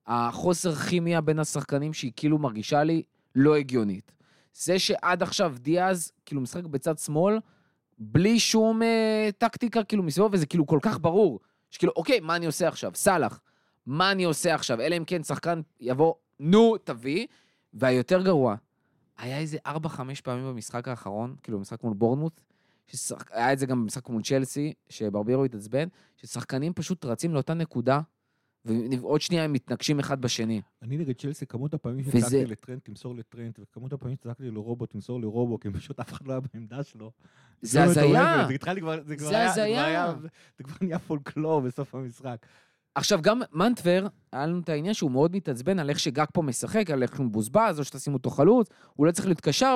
[0.06, 3.02] החוסר כימיה בין השחקנים שהיא כאילו מרגישה לי
[3.34, 4.12] לא הגיונית.
[4.54, 7.38] זה שעד עכשיו דיאז כאילו משחק בצד שמאל,
[7.98, 11.40] בלי שום אה, טקטיקה כאילו מסביבו, וזה כאילו כל כך ברור.
[11.70, 12.92] שכאילו, אוקיי, מה אני עושה עכשיו?
[12.94, 13.40] סאלח,
[13.86, 14.80] מה אני עושה עכשיו?
[14.80, 17.26] אלא אם כן שחקן יבוא, נו, תביא.
[17.76, 18.54] והיותר גרוע,
[19.18, 19.70] היה איזה 4-5
[20.24, 22.40] פעמים במשחק האחרון, כאילו במשחק מול בורנמות',
[22.86, 23.22] ששח...
[23.30, 28.00] היה את זה גם במשחק מול צ'לסי, שברבירו התעצבן, ששחקנים פשוט רצים לאותה נקודה,
[29.00, 30.60] ועוד שנייה הם מתנגשים אחד בשני.
[30.82, 35.60] אני נגד צ'לסי, כמות הפעמים שצעקתי לטרנט, תמסור לטרנט, וכמות הפעמים שצעקתי לרובו, תמסור לרובו,
[35.60, 37.10] כי פשוט אף אחד לא היה בעמדה שלו.
[37.62, 38.46] זה לא הזיה.
[39.16, 40.14] זה הזיה.
[40.58, 42.46] זה כבר נהיה פולקלור בסוף המשחק.
[42.94, 46.90] עכשיו, גם מנטבר, היה לנו את העניין שהוא מאוד מתעצבן על איך שגג פה משחק,
[46.90, 49.74] על איך הוא מבוזבז, או שתשימו אותו חלוץ, הוא לא צריך להיות קשר,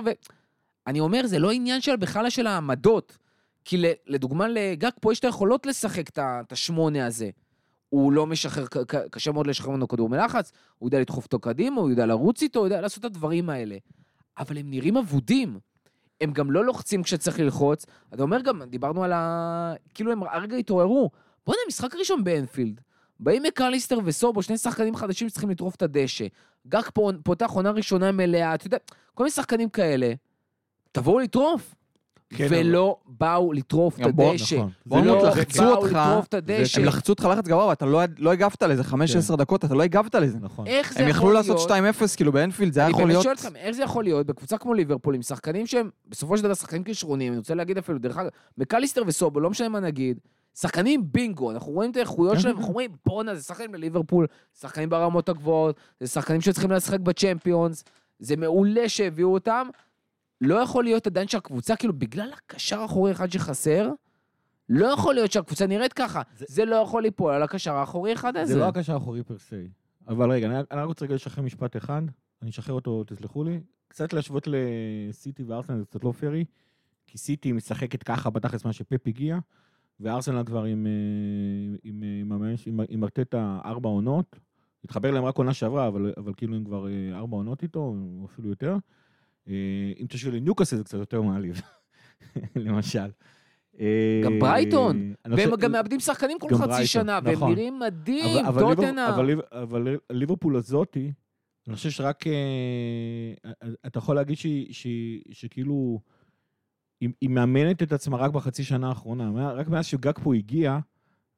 [0.86, 3.18] ואני אומר, זה לא עניין של בכלל של העמדות.
[3.64, 7.30] כי לדוגמה, לגג פה יש את היכולות לשחק את השמונה הזה.
[7.90, 8.66] הוא לא משחרר,
[9.10, 12.58] קשה מאוד לשחרר ממנו כדור מלחץ, הוא יודע לדחוף אותו קדימה, הוא יודע לרוץ איתו,
[12.58, 13.76] הוא יודע לעשות את הדברים האלה.
[14.38, 15.58] אבל הם נראים אבודים.
[16.20, 17.86] הם גם לא לוחצים כשצריך ללחוץ.
[18.14, 19.74] אתה אומר גם, דיברנו על ה...
[19.94, 21.10] כאילו הם הרגע התעוררו.
[21.46, 22.80] בוא'נה, משחק ראשון באנפילד.
[23.20, 26.26] באים מקליסטר וסובו, שני שחקנים חדשים שצריכים לטרוף את הדשא.
[26.68, 26.82] גג
[27.24, 28.78] פותח עונה ראשונה מלאה, אתה יודע,
[29.14, 30.12] כל מיני שחקנים כאלה.
[30.92, 31.74] תבואו לטרוף.
[32.34, 34.56] כן, ולא באו לטרוף את הדשא.
[34.56, 34.70] נכון.
[34.86, 36.80] ולא לחצו באו אותך, לטרוף את הדשא.
[36.80, 40.14] הם לחצו אותך לחץ גבוה, ואתה לא- לא הגבת לזה, 5-10 דקות, אתה לא הגבת
[40.14, 40.38] לזה.
[40.40, 40.66] נכון.
[40.66, 41.46] איך זה הם יכול יכלו להיות?
[41.46, 43.22] לעשות 2-0, כאילו באנפילד, זה היה אני יכול באמת להיות...
[43.24, 46.54] שואל אתכם, איך זה יכול להיות בקבוצה כמו ליברפול, עם שחקנים שהם בסופו של דבר
[46.54, 50.18] שחקנים כישרוניים, אני רוצה להגיד אפילו, דרך אגב, מקליסטר וסובו, לא משנה מה נגיד,
[50.58, 52.58] שחקנים בינגו, אנחנו רואים את האיכויות כן, שלהם, כן.
[52.58, 54.26] אנחנו אומרים, בואנה, זה שחקנים לליברפול,
[54.60, 57.84] שחקנים ברמות הגבוהות, זה שחקנים שצריכים לשחק בצ'מפיונס,
[58.18, 59.68] זה מעולה שהביאו אותם.
[60.40, 63.90] לא יכול להיות עדיין שהקבוצה, כאילו, בגלל הקשר האחורי אחד שחסר,
[64.68, 66.22] לא יכול להיות שהקבוצה נראית ככה.
[66.36, 68.52] זה- זה לא יכול ליפול על הקשר האחורי אחד הזה.
[68.54, 69.68] זה לא הקשר האחורי פר סי.
[70.08, 72.02] אבל רגע, אני אני רק רוצה רגע לשחרר משפט אחד,
[72.42, 73.60] אני אשחרר אותו, תסלחו לי.
[73.88, 76.44] קצת להשוות לסיטי וארסנל זה קצת לא פיירי,
[77.06, 79.38] כי סיטי משחקת ככה בתכלס מה שפפ הגיע,
[80.00, 80.92] וארסנל כבר עם, אה,
[81.84, 84.36] עם, אה, עם, המאמן- עם, עם ארטטה ארבע עונות.
[84.84, 88.26] התחבר להם רק עונה שעברה, אבל, אבל כאילו הם כבר אה, ארבע עונות איתו, או
[88.26, 88.76] אפילו יותר.
[89.50, 91.60] אה, אם תשאיר לי ניוקאסל זה קצת יותר מעליב,
[92.56, 93.10] למשל.
[93.80, 95.14] אה, גם ברייטון.
[95.24, 97.52] והם גם מאבדים שחקנים כל חצי שנה, והם נכון.
[97.52, 101.12] נראים מדהים, אבל, אבל, ליברפול הזאתי,
[101.66, 102.26] אני חושב שרק...
[102.26, 102.32] אה,
[103.86, 104.36] אתה יכול להגיד
[105.32, 106.00] שכאילו...
[107.00, 109.52] היא, מאמנת את עצמה רק בחצי שנה האחרונה.
[109.52, 110.78] רק מאז שגג פה הגיע,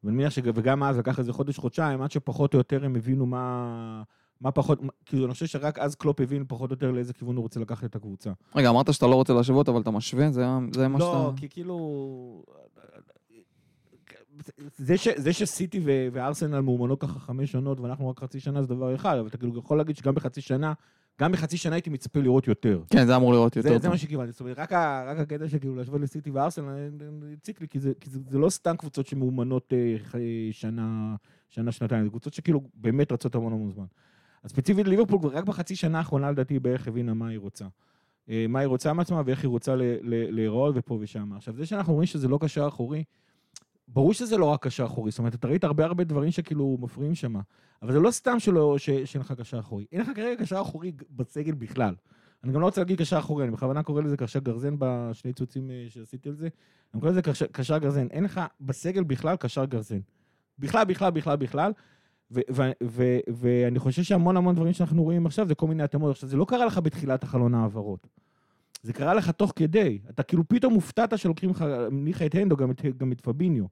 [0.04, 0.50] ואני מניח שג...
[0.54, 4.02] וגם אז לקח איזה חודש-חודשיים, עד שפחות או יותר הם הבינו מה...
[4.42, 7.42] מה פחות, כאילו, אני חושב שרק אז קלופ הבין פחות או יותר לאיזה כיוון הוא
[7.42, 8.30] רוצה לקחת את הקבוצה.
[8.54, 10.30] רגע, אמרת שאתה לא רוצה להשוות, אבל אתה משווה?
[10.30, 11.10] זה זה מה שאתה...
[11.12, 12.44] לא, כי כאילו...
[14.76, 18.68] זה, ש, זה שסיטי ו- וארסנל מאומנות ככה חמש שנות ואנחנו רק חצי שנה זה
[18.68, 20.72] דבר אחד, אבל אתה כאילו יכול להגיד שגם בחצי שנה,
[21.20, 22.82] גם בחצי שנה הייתי מצפה לראות יותר.
[22.90, 23.78] כן, זה אמור לראות יותר זה.
[23.78, 24.72] זה מה שקיבלתי, זאת אומרת, רק,
[25.06, 26.88] רק הקטע שכאילו להשוות לסיטי וארסנל אה, אה,
[27.32, 30.14] הציק לי, כי, זה, כי זה, זה לא סתם קבוצות שמאומנות אה, ח-
[30.50, 31.14] שנה,
[31.48, 33.84] שנה, שנתיים, זה קבוצות שככאילו באמת רצות המון המון זמן.
[34.42, 37.66] אז ספציפית ליברפול, רק בחצי שנה האחרונה לדעתי בערך הבינה מה היא רוצה.
[38.28, 41.32] אה, מה היא רוצה מעצמה ואיך היא רוצה להיראות ופה ושם.
[41.32, 43.04] עכשיו, זה שאנחנו רואים שזה לא קשר אחורי,
[43.88, 47.14] ברור שזה לא רק קשר אחורי, זאת אומרת, אתה ראית הרבה הרבה דברים שכאילו מפריעים
[47.14, 47.34] שם,
[47.82, 49.86] אבל זה לא סתם שלא, ש, שאין לך קשר אחורי.
[49.92, 51.94] אין לך כרגע קשר אחורי בסגל בכלל.
[52.44, 55.70] אני גם לא רוצה להגיד קשר אחורי, אני בכוונה קורא לזה קשר גרזן בשני צוצים
[55.70, 56.48] אה, שעשיתי על זה.
[56.94, 58.06] אני קורא לזה קשר, קשר גרזן.
[58.10, 60.00] אין לך בסגל בכלל קשר גרזן.
[60.58, 61.72] בכלל, בכלל, בכלל, בכלל.
[63.30, 66.10] ואני חושב שהמון המון דברים שאנחנו רואים עכשיו זה כל מיני התאמות.
[66.10, 68.06] עכשיו, זה לא קרה לך בתחילת החלון העברות.
[68.82, 69.98] זה קרה לך תוך כדי.
[70.10, 73.64] אתה כאילו פתאום הופתעת שלוקחים לך, מניחה את הנדו, גם את, גם את פביניו.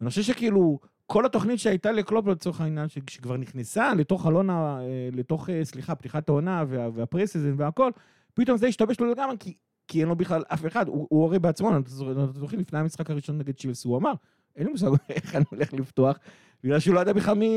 [0.00, 5.08] ואני חושב שכאילו, כל התוכנית שהייתה לקלופ לצורך העניין, שכבר נכנסה לתוך חלון, ה- אה,
[5.12, 7.90] לתוך, אה, סליחה, פתיחת העונה וה- והפרסיזן והכל,
[8.34, 9.54] פתאום זה השתבש לו לגמרי, כי,
[9.88, 10.88] כי אין לו בכלל אף אחד.
[10.88, 11.90] הוא, הוא הרי בעצמו, אתה
[12.32, 14.12] זוכר, לפני המשחק הראשון נגד צ'ילס, הוא אמר,
[14.56, 16.18] אין לי מושג איך אני הולך לפתוח,
[16.64, 17.48] בגלל שהוא לא ידע בכלל מי...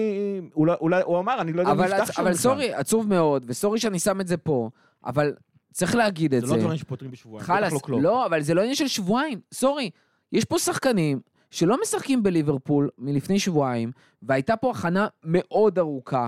[0.54, 2.34] הוא, לא, הוא, לא, הוא אמר, אני לא יודע מי אבל, יפתח שם אבל.
[2.34, 4.70] סורי, עצוב מאוד, וסורי שאני שם את זה פה,
[5.06, 5.34] אבל
[5.74, 6.56] צריך להגיד את זה זה.
[6.56, 8.02] לא דברים שפותרים בשבועיים, בטח חלאס, לא.
[8.02, 9.90] לא, אבל זה לא עניין של שבועיים, סורי.
[10.32, 11.20] יש פה שחקנים
[11.52, 13.92] שלא משחקים בליברפול מלפני שבועיים,
[14.24, 16.28] והייתה פה הכנה מאוד ארוכה,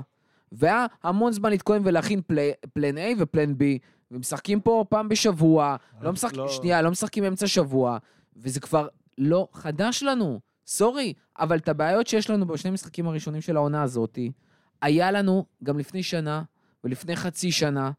[0.52, 3.64] והיה המון זמן להתכונן ולהכין פלי, פלן A ופלן B,
[4.12, 7.98] ומשחקים פה פעם בשבוע, לא משחקים, לא- שנייה, לא משחקים אמצע שבוע,
[8.38, 13.56] וזה כבר לא חדש לנו, סורי, אבל את הבעיות שיש לנו בשני משחקים הראשונים של
[13.56, 14.32] העונה הזאתי,
[14.82, 16.44] היה לנו גם לפני שנה
[16.84, 17.92] ולפני חצי שנה,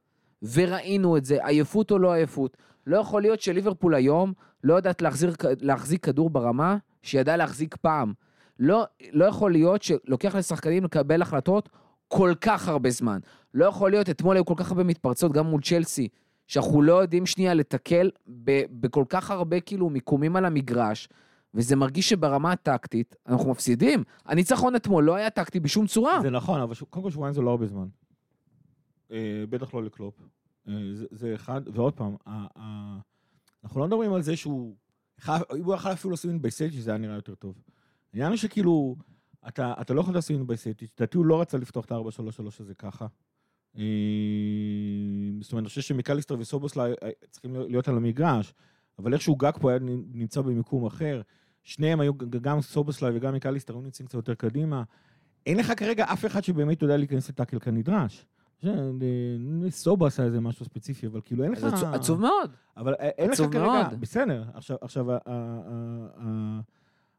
[0.43, 2.57] וראינו את זה, עייפות או לא עייפות.
[2.87, 4.33] לא יכול להיות שליברפול היום
[4.65, 8.13] לא יודעת להחזיר, להחזיק כדור ברמה שידעה להחזיק פעם.
[8.59, 11.69] לא, לא יכול להיות שלוקח לשחקנים לקבל החלטות
[12.09, 13.19] כל כך הרבה זמן.
[13.55, 16.09] לא יכול להיות, אתמול היו כל כך הרבה מתפרצות, גם מול צ'לסי,
[16.47, 18.11] שאנחנו לא יודעים שנייה לתקל
[18.71, 21.09] בכל כך הרבה כאילו מיקומים על המגרש,
[21.55, 24.05] וזה מרגיש שברמה הטקטית אנחנו מפסידים.
[24.25, 26.21] הניצחון אתמול לא היה טקטי בשום צורה.
[26.23, 27.87] זה נכון, אבל ש- קודם כל שבועיים זה לא הרבה זמן.
[29.11, 30.15] אה, בטח לא לקלופ.
[30.69, 32.99] אה, זה, זה אחד, ועוד פעם, ה, ה,
[33.65, 34.77] אנחנו לא מדברים על זה שהוא...
[35.51, 37.55] הוא יכול אפילו לשים בסייג' זה היה נראה יותר טוב.
[38.13, 38.97] העניין הוא שכאילו,
[39.49, 42.01] אתה, אתה לא יכול לשים בסייג', לדעתי הוא לא רצה לפתוח את ה-4-3-3
[42.61, 43.07] הזה ככה.
[43.79, 43.83] אה,
[45.41, 48.55] זאת אומרת, אני חושב שמקליסטר וסובוסלה אה, צריכים להיות- להיות על המגרש,
[48.99, 49.79] אבל איכשהו גג פה היה
[50.13, 51.23] נמצא במיקום אחר.
[51.63, 54.83] שניהם היו, גם סובוסלה וגם מקליסטר היו נמצאים קצת יותר קדימה.
[55.47, 58.27] אין לך כרגע אף אחד שבאמת יודע להיכנס לטאקל כנדרש.
[58.63, 61.65] ש- אה, סובה עשה איזה משהו ספציפי, אבל כאילו אין לך...
[61.65, 62.51] עצוב, עצוב מאוד.
[62.77, 63.65] אבל אה, אין לך עצוב כרגע...
[63.65, 64.01] מאוד.
[64.01, 65.07] בסדר, עכשיו,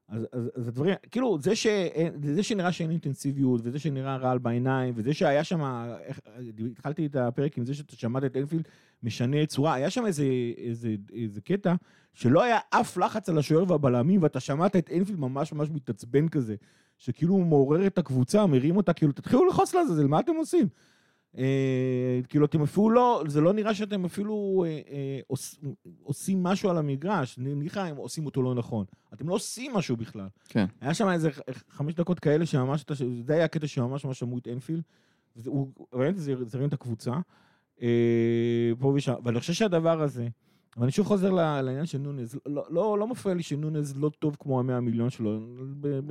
[0.10, 4.94] אז, אז, אז הדברים, כאילו, זה, שאין- זה שנראה שאין אינטנסיביות, וזה שנראה רעל בעיניים,
[4.98, 5.62] וזה שהיה שם,
[6.72, 8.68] התחלתי את הפרק עם זה שאתה שמעת את אנפילד
[9.04, 10.26] משנה צורה, היה שם איזה,
[10.58, 11.74] איזה, איזה קטע
[12.14, 16.56] שלא היה אף לחץ על השוער והבלמים, ואתה שמעת את אנפילד ממש ממש מתעצבן כזה,
[16.98, 20.68] שכאילו הוא מעורר את הקבוצה, מרים אותה, כאילו, תתחילו ללחוץ לעזאזל, מה אתם עושים?
[21.38, 21.44] אה,
[22.30, 25.56] כאילו, אתם אפילו לא, זה לא נראה שאתם אפילו אה, אה, עוש,
[26.04, 28.86] עושים משהו על המגרש, ניחא הם עושים אותו לא נכון.
[29.14, 30.28] אתם לא עושים משהו בכלל.
[30.50, 30.66] כן.
[30.82, 31.30] היה שם איזה
[31.70, 32.86] חמש דקות כאלה שממש,
[33.22, 34.84] זה היה הקטע שממש ממש שמעו את אנפילד.
[35.46, 37.14] הוא- באמת זה הרים את הקבוצה.
[38.80, 40.28] פה ושם, ואני חושב שהדבר הזה,
[40.78, 44.60] ואני שוב חוזר לעניין של נונז, לא, לא, לא מפריע לי שנונז לא טוב כמו
[44.60, 45.40] המאה מיליון שלו,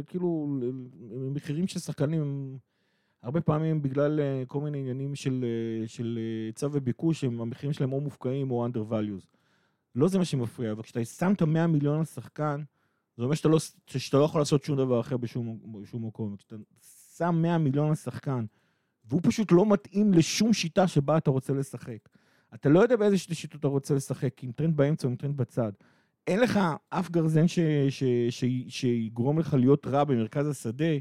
[0.06, 0.58] כאילו,
[1.34, 2.58] מחירים של שחקנים
[3.26, 7.72] הרבה פעמים בגלל אה, כל מיני עניינים של, אה, של אה, היצע וביקוש, הם- המחירים
[7.72, 9.26] שלהם או מופקעים או under values.
[9.94, 11.00] לא זה מה שמפריע, אבל כשאתה
[11.32, 12.62] את המאה מיליון על שחקן,
[13.16, 16.36] זה אומר שאתה לא, שאתה לא יכול לעשות שום דבר אחר בשום, בשום מקום.
[16.36, 16.56] כשאתה
[17.16, 18.44] שם 100 מיליון על שחקן,
[19.04, 22.08] והוא פשוט לא מתאים לשום שיטה שבה אתה רוצה לשחק.
[22.54, 25.72] אתה לא יודע באיזה שיטות אתה רוצה לשחק, עם טרנט באמצע או עם טרנט בצד.
[26.26, 26.60] אין לך
[26.90, 27.58] אף גרזן ש,
[27.90, 30.94] ש, ש, שיגרום לך להיות רע במרכז השדה.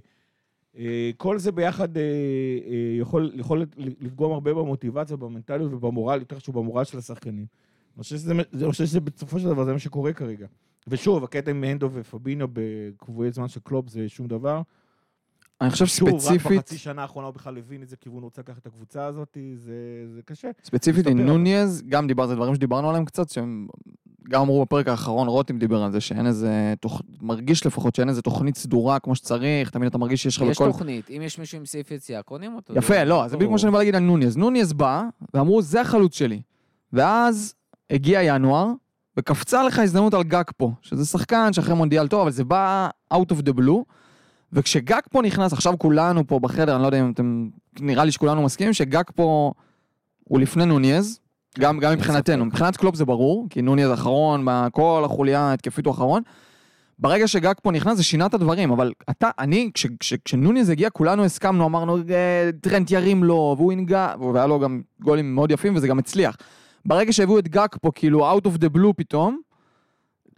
[0.78, 6.60] אה, כל זה ביחד אה, אה, יכול, יכול לפגום הרבה במוטיבציה, במנטליות ובמורל, יותר חשוב
[6.60, 7.46] במורל של השחקנים.
[7.96, 10.48] אני חושב שזה, אני חושב שזה בסופו של דבר זה מה שקורה כרגע.
[10.88, 14.62] ושוב, הקטע עם הנדו ופבינו בקבועי זמן של קלופ זה שום דבר.
[15.62, 18.42] אני חושב שוב, רק ספציפית, בחצי שנה האחרונה הוא בכלל הבין איזה כיוון הוא רוצה
[18.42, 19.74] לקחת את הקבוצה הזאת, זה,
[20.16, 20.52] זה קשה.
[20.64, 23.68] ספציפית עם נוניז, גם דיברת, זה דברים שדיברנו עליהם קצת, שהם
[24.30, 27.02] גם אמרו בפרק האחרון, רותם דיבר על זה, שאין איזה, תוכ...
[27.22, 30.68] מרגיש לפחות שאין איזה תוכנית סדורה כמו שצריך, תמיד אתה מרגיש שיש לך יש בכל...
[30.68, 32.74] תוכנית, אם יש מישהו עם סעיף יציאה, קונים אותו.
[32.78, 34.38] יפה, לא, זה בדיוק כמו שאני בא להגיד על נוניז.
[34.38, 36.42] נוניז בא, ואמרו, זה החלוץ שלי.
[36.94, 37.54] ואז
[37.90, 38.68] הגיע ינואר,
[39.18, 43.50] וקפצה לך הזדמנות על גאקפו, שזה שחקן שאחרי מונדיאל טוב, אבל זה בא out of
[43.50, 43.84] the blue.
[44.54, 48.74] וכשגאקפו נכנס, עכשיו כולנו פה בחדר, אני לא יודע אם אתם, נראה לי שכולנו מסכימים,
[48.74, 49.52] שגאקפו
[50.24, 51.20] הוא לפני נוניז,
[51.60, 52.46] גם, גם מבחינתנו.
[52.46, 56.22] מבחינת קלופ זה ברור, כי נוניז אחרון, כל החוליה ההתקפית הוא אחרון.
[57.00, 61.26] ברגע שגאקפו נכנס זה שינה את הדברים, אבל אתה, אני, כש, כש, כשנוניז הגיע, כולנו
[61.26, 65.88] הסכמנו, אמרנו, "אה, טרנט ירים לו, והוא ינגח, והיה לו גם גולים מאוד יפים, וזה
[65.88, 66.38] גם הצליח.
[66.86, 69.40] ברגע שהביאו את גג פה, כאילו, out of the blue פתאום,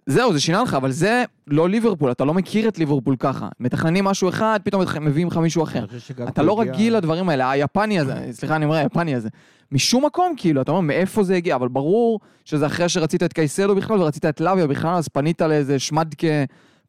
[0.07, 3.49] זהו, זה שינה לך, אבל זה לא ליברפול, אתה לא מכיר את ליברפול ככה.
[3.59, 5.85] מתכננים משהו אחד, פתאום מביאים לך מישהו אחר.
[6.27, 9.29] אתה לא הגיע- רגיל לדברים האלה, היפני הזה, סליחה, אני אומר היפני הזה.
[9.71, 11.55] משום מקום, כאילו, אתה אומר, מאיפה זה הגיע?
[11.55, 15.79] אבל ברור שזה אחרי שרצית את קייסדו בכלל, ורצית את לאביה בכלל, אז פנית לאיזה
[15.79, 16.27] שמדקה,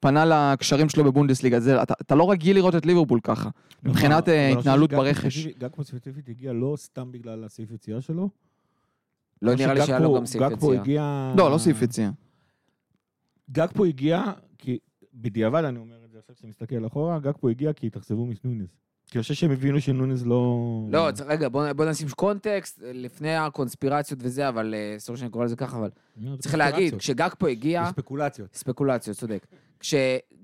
[0.01, 1.61] פנה לקשרים שלו בבונדסליגה.
[1.61, 3.49] זה, אתה, אתה לא רגיל לראות את ליברפול ככה,
[3.83, 5.47] מבחינת אבל אה, התנהלות ברכש.
[5.77, 8.29] פה ספציפית הגיע לא סתם בגלל הסעיף יציאה שלו.
[9.43, 11.35] לא נראה לי שהיה לו גם סעיף יציאה.
[11.37, 12.11] לא, לא סעיף יציאה.
[13.51, 14.23] גג פה הגיע,
[14.59, 14.79] כי
[15.15, 18.69] בדיעבד אני אומר את זה עכשיו כשאני מסתכל אחורה, גג פה הגיע כי התאכזבו מנונז.
[19.11, 20.67] כי אני חושב שהם הבינו שנונז לא...
[20.91, 25.57] לא, רגע, בוא בוא נשים קונטקסט, לפני הקונספירציות וזה, אבל, אה, סורי שאני קורא לזה
[25.57, 26.95] ככה, אבל לא, צריך להגיד.
[26.95, 28.55] כשגג פה הגיע, ספקולציות.
[28.55, 29.47] ספקולציות, צודק.
[29.81, 29.95] כש,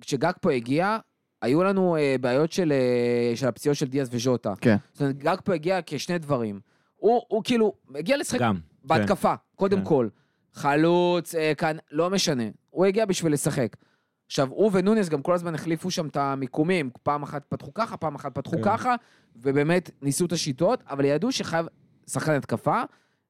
[0.01, 0.99] כשגג פה הגיע,
[1.43, 4.55] היו לנו אה, בעיות של, אה, של הפציעות של דיאז וז'וטה.
[4.61, 4.77] כן.
[4.93, 6.61] זאת אומרת, גג פה הגיע כשני דברים.
[6.97, 8.59] הוא, הוא כאילו, הגיע לשחק גם.
[8.85, 9.85] בהתקפה, קודם כן.
[9.85, 10.09] כל.
[10.53, 12.45] חלוץ, אה, כאן, לא משנה.
[12.75, 13.77] הוא הגיע בשביל לשחק.
[14.27, 16.91] עכשיו, הוא ונוניס גם כל הזמן החליפו שם את המיקומים.
[17.03, 18.63] פעם אחת פתחו ככה, פעם אחת פתחו כן.
[18.63, 18.95] ככה,
[19.37, 21.67] ובאמת ניסו את השיטות, אבל ידעו שחייב
[22.11, 22.83] שחקן התקפה.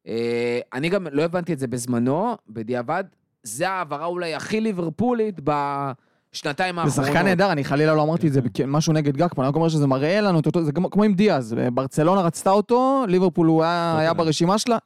[0.06, 3.04] אה, אני גם לא הבנתי את זה בזמנו, בדיעבד.
[3.42, 7.06] זה ההעברה אולי הכי ליברפולית בשנתיים זה האחרונות.
[7.06, 9.86] שחקן נהדר, אני חלילה לא אמרתי את זה, משהו נגד גג אני רק אומר שזה
[9.86, 14.16] מראה לנו את אותו, זה כמו עם דיאז, ברצלונה רצתה אותו, ליברפול הוא היה טוטנהאם.
[14.16, 14.78] ברשימה שלה,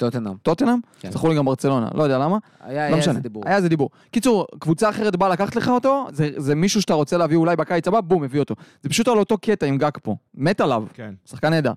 [0.00, 0.34] טוטנאם.
[0.42, 0.78] טוטנאם?
[1.00, 1.10] כן.
[1.10, 2.38] זכו לי גם ברצלונה, לא יודע למה.
[2.60, 3.42] היה לא היה משנה, איזה דיבור.
[3.46, 3.90] היה איזה דיבור.
[4.10, 7.88] קיצור, קבוצה אחרת באה לקחת לך אותו, זה, זה מישהו שאתה רוצה להביא אולי בקיץ
[7.88, 8.54] הבא, בום, הביא אותו.
[8.82, 11.14] זה פשוט על אותו קטע עם גג פה, מת עליו, כן.
[11.30, 11.72] שחקן נהדר.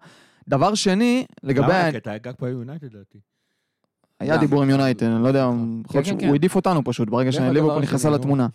[0.47, 1.67] דבר שני, לגבי...
[1.67, 2.17] למה הקטע?
[2.17, 3.17] גג פה היה יונייטד לדעתי.
[4.19, 4.37] היה.
[4.37, 5.49] דיבור עם יונייטד, אני לא יודע,
[5.89, 6.25] כן, שהוא כן.
[6.25, 8.09] הוא העדיף אותנו פשוט, ברגע שליברפול נכנסה.
[8.09, 8.47] לתמונה.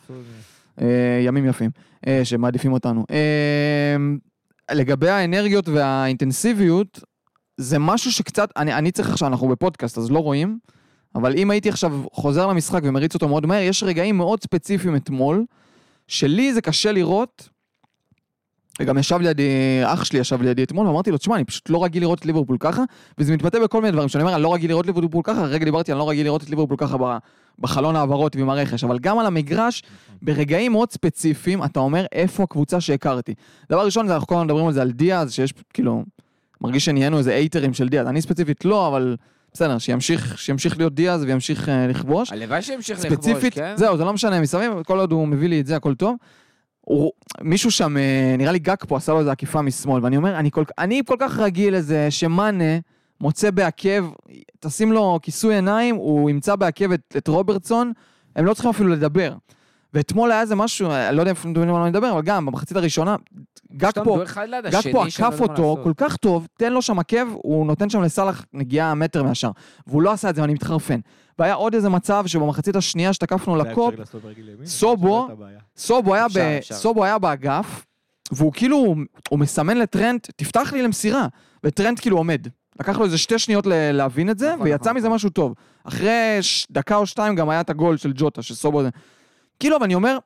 [0.81, 1.71] אה, ימים יפים,
[2.07, 3.05] אה, שמעדיפים אותנו.
[3.11, 3.97] אה,
[4.75, 7.01] לגבי האנרגיות והאינטנסיביות,
[7.59, 10.59] זה משהו שקצת, אני, אני צריך עכשיו, אנחנו בפודקאסט, אז לא רואים,
[11.15, 15.45] אבל אם הייתי עכשיו חוזר למשחק ומריץ אותו מאוד מהר, יש רגעים מאוד ספציפיים אתמול,
[16.07, 17.49] שלי זה קשה לראות,
[18.81, 22.03] וגם ישב לידי, אח שלי ישב לידי אתמול, ואמרתי לו, תשמע, אני פשוט לא רגיל
[22.03, 22.83] לראות את ליברפול ככה,
[23.19, 25.65] וזה מתבטא בכל מיני דברים, שאני אומר, אני לא רגיל לראות את ליברפול ככה, הרגע
[25.65, 26.97] דיברתי, אני לא רגיל לראות את ליברפול ככה
[27.59, 29.83] בחלון העברות ועם הרכש, אבל גם על המגרש,
[30.23, 33.35] ברגעים מאוד ספציפיים, אתה אומר, איפה הקבוצה שהכרתי.
[33.71, 36.05] דבר ראשון, אנחנו כל הזמן מדברים על זה, על דיאז, שיש כאילו,
[36.61, 38.07] מרגיש שנהיינו איזה אייטרים של דיאז.
[38.07, 39.17] אני ספציפית לא, אבל
[39.53, 42.33] בסדר, שימשיך, שימשיך להיות דיאז וימשיך אה, לכבוש.
[42.33, 43.75] הלוואי שימשיך לכבוש, ספציפית, כן?
[43.77, 46.17] זהו, זה לא משנה מסביב, כל עוד הוא מביא לי את זה, הכל טוב.
[46.81, 50.39] הוא, מישהו שם, אה, נראה לי גג פה, עשה לו איזה עקיפה משמאל, ואני אומר,
[50.39, 52.79] אני כל, אני כל כך רגיל לזה שמאנה
[53.21, 54.11] מוצא בעקב,
[54.61, 57.93] תשים לו כיסוי עיניים, הוא ימצא בעקב את, את רוברטסון,
[58.37, 59.33] הם לא צריכים אפילו לדבר.
[59.95, 62.23] ואתמול היה איזה משהו, אני לא יודע איפה אתם יודעים על מה אני מדבר, אבל
[62.23, 63.17] גם במחצית הראשונה,
[63.73, 64.17] גג פה,
[64.71, 65.53] גג פה עקף אותו.
[65.85, 69.51] כל כך טוב, תן לו שם עקב, הוא נותן שם לסאלח נגיעה מטר מהשאר.
[69.87, 71.01] והוא לא עשה את זה, ואני מתחרפן.
[71.39, 73.95] והיה עוד איזה מצב שבמחצית השנייה שתקפנו לקופ,
[74.67, 75.59] סובו- הבעיה.
[75.77, 76.33] סובו היה, ב...
[76.75, 77.85] סובו היה באגף,
[78.33, 78.95] והוא כאילו,
[79.29, 81.27] הוא מסמן לטרנט, תפתח לי למסירה.
[81.65, 82.47] וטרנט כאילו עומד.
[82.81, 85.55] לקח לו איזה שתי שניות ל- להבין את זה, נכון, ויצא נכון, מזה משהו טוב.
[85.85, 86.39] אחרי.
[86.71, 88.83] דקה או שתיים גם היה את הגול של ג'וטה, שסובו...
[88.83, 88.89] זה-
[89.61, 90.19] כאילו, אבל אני אומר,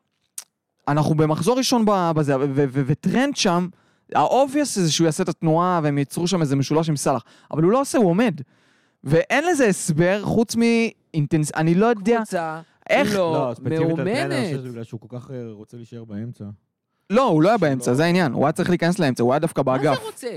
[0.88, 3.68] אנחנו במחזור ראשון ב- בזה, ו- ו- ו- וטרנט שם,
[4.14, 7.62] ה obvious זה שהוא יעשה את התנועה והם ייצרו שם איזה משולש עם סאלח, אבל
[7.62, 8.40] הוא לא עושה, הוא עומד.
[9.04, 11.52] ואין לזה הסבר חוץ מאינטנס...
[11.56, 12.16] אני לא יודע...
[12.16, 14.46] קבוצה איך- לא חושב מאומנת.
[14.50, 16.44] שזה בגלל שהוא כל כך אה, רוצה להישאר באמצע.
[17.10, 18.32] לא, הוא לא היה באמצע, זה העניין.
[18.32, 19.98] הוא היה צריך להיכנס לאמצע, הוא היה דווקא מה באגף.
[20.00, 20.28] זה רוצה?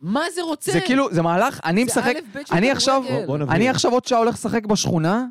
[0.00, 0.72] מה זה רוצה?
[0.72, 3.02] זה כאילו, זה מהלך, אני זה משחק, א' ב' של אני עכשיו-.
[3.48, 5.26] אני עכשיו עוד שעה הולך לשחק בשכונה,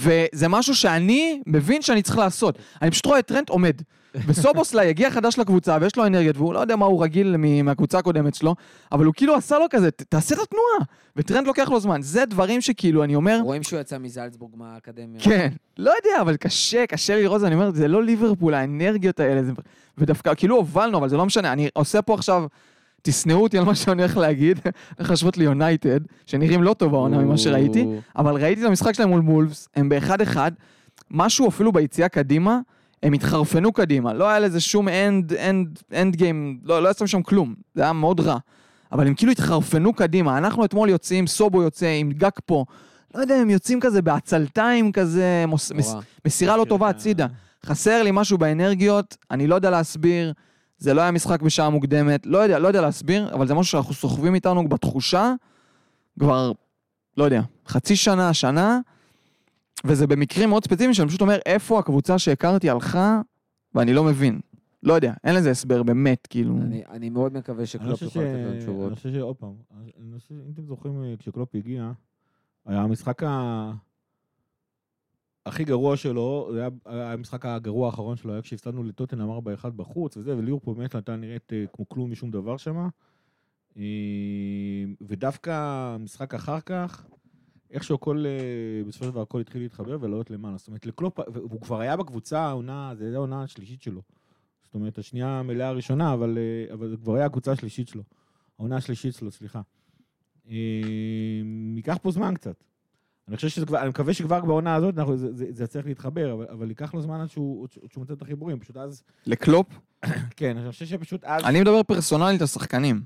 [0.00, 2.58] וזה משהו שאני מבין שאני צריך לעשות.
[2.82, 3.76] אני פשוט רואה את טרנט עומד.
[4.26, 8.34] וסובוסליי הגיע חדש לקבוצה, ויש לו אנרגיות, והוא לא יודע מה הוא רגיל מהקבוצה הקודמת
[8.34, 8.54] שלו,
[8.92, 10.88] אבל הוא כאילו עשה לו כזה, "ת- תעשה את התנועה.
[11.16, 12.02] וטרנט לוקח לו זמן.
[12.02, 15.20] זה דברים שכאילו, אני אומר, רואים שהוא יצא מזלצבורג מהאקדמיה.
[15.20, 19.20] כן, לא יודע, אבל קשה, קשה לראות את זה, אני אומר, זה לא ליברפול, האנרגיות
[19.20, 19.52] האלה, זה...
[19.98, 22.44] ודווקא, כאילו הובלנו, אבל זה לא משנה, אני עושה פה עכשיו
[23.02, 24.60] תשנאו אותי על מה שאני הולך להגיד,
[24.98, 27.86] הולך להשוות ליונייטד, שנראים לא טוב העונה ממה שראיתי,
[28.16, 30.52] אבל ראיתי את המשחק שלהם מול מולפס, הם באחד-אחד,
[31.10, 32.58] משהו אפילו ביציאה קדימה,
[33.02, 37.22] הם התחרפנו קדימה, לא היה לזה שום end, end, end game, לא, לא יצא שם
[37.22, 38.38] כלום, זה היה מאוד רע.
[38.92, 42.64] אבל הם כאילו התחרפנו קדימה, אנחנו אתמול יוצאים, סובו יוצא עם גג פה,
[43.14, 45.94] לא יודע, הם יוצאים כזה בעצלתיים כזה, מוס, מס.
[46.26, 47.26] מסירה לא טובה הצידה.
[47.66, 50.32] חסר לי משהו באנרגיות, אני לא יודע להסביר,
[50.82, 53.94] זה לא היה משחק בשעה מוקדמת, לא יודע, לא יודע להסביר, אבל זה משהו שאנחנו
[53.94, 55.34] סוחבים איתנו בתחושה
[56.20, 56.52] כבר,
[57.16, 58.80] לא יודע, חצי שנה, שנה,
[59.84, 63.20] וזה במקרים מאוד ספציפיים שאני פשוט אומר, איפה הקבוצה שהכרתי הלכה,
[63.74, 64.40] ואני לא מבין.
[64.82, 66.56] לא יודע, אין לזה הסבר, באמת, כאילו.
[66.56, 68.02] אני- אני מאוד מקווה אני שקלופ.
[68.02, 68.92] יכול לתת לנו אני תשובות.
[68.92, 71.90] חושב שעוד פעם, אני חושב שאם אתם זוכרים, כשקלופ הגיע,
[72.66, 73.72] היה המשחק ה...
[75.46, 80.36] הכי גרוע שלו, זה היה המשחק הגרוע האחרון שלו, היה כשהפסדנו לטוטנאם 4-1 בחוץ וזה,
[80.36, 82.88] וליברפול באמת נתן נראית אה, כמו כלום משום דבר שם.
[85.00, 85.50] ודווקא
[85.94, 87.06] המשחק אחר כך,
[87.72, 90.58] איכשהו הכל, אה, בסופו של דבר הכל התחיל להתחבר ולעלות למעלה.
[90.58, 94.02] זאת אומרת, לקלופ, והוא כבר היה בקבוצה, העונה, זה הייתה העונה השלישית שלו.
[94.62, 98.02] זאת אומרת, השנייה המלאה הראשונה, אבל, אה, אבל זה כבר היה הקבוצה השלישית שלו.
[98.58, 99.60] העונה השלישית שלו, סליחה.
[100.50, 100.56] אה,
[101.76, 102.64] ייקח פה זמן קצת.
[103.32, 106.32] אני חושב שזה כבר, אני מקווה שכבר בעונה הזאת אנחנו, זה, זה, זה יצליח להתחבר,
[106.32, 108.58] אבל, אבל ייקח לו זמן עד שהוא, עד שהוא מוצא את החיבורים.
[108.58, 109.66] פשוט אז, לקלופ,
[110.36, 111.44] כן, אני חושב שפשוט אז...
[111.44, 113.02] אני מדבר פרסונלית על שחקנים.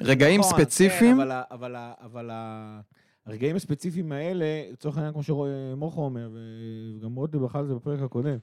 [0.00, 2.80] רגעים נכון, ספציפיים, כן, אבל, אבל, אבל ה-
[3.26, 6.30] הרגעים הספציפיים האלה, לצורך העניין, כמו שמוחו אומר,
[7.00, 8.38] וגם רותי בחר על זה בפרק הקודם,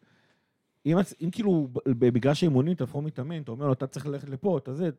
[0.86, 4.58] אם, אם כאילו ב- במגרש האימונים תבחור מתאמן, אתה אומר לו, אתה צריך ללכת לפה,
[4.58, 4.90] אתה זה,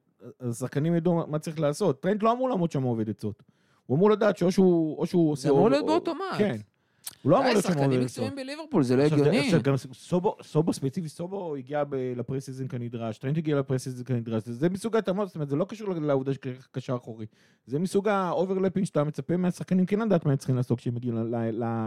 [0.41, 2.03] אז השחקנים ידעו מה- צריך לעשות.
[2.03, 3.43] טרנט לא אמור לעמוד שם עובד עצות.
[3.89, 5.43] הוא אמור לדעת שאו שהוא, או שהוא עושה...
[5.43, 6.23] זה אמור להיות או- באוטומט.
[6.39, 6.57] כן.
[7.23, 8.01] הוא לא אמור להיות שם שחקנים.
[8.01, 9.39] מקצועיים בליברפול, זה לא הגיוני.
[9.39, 11.83] עכשיו, גם סובו, סובו ספציפי, סובו הגיע
[12.17, 15.65] ל pre-season כנדרש, טרנט הגיע ל pre-season כנדרש, זה, מסוג ההתאמות, זאת אומרת, זה לא
[15.65, 17.27] קשור לעובדה שקשר אחורי.
[17.67, 21.35] זה מסוג ה overlapping שאתה מצפה מהשחקנים כן לדעת מה הם צריכים לעשות כשהם מגיעים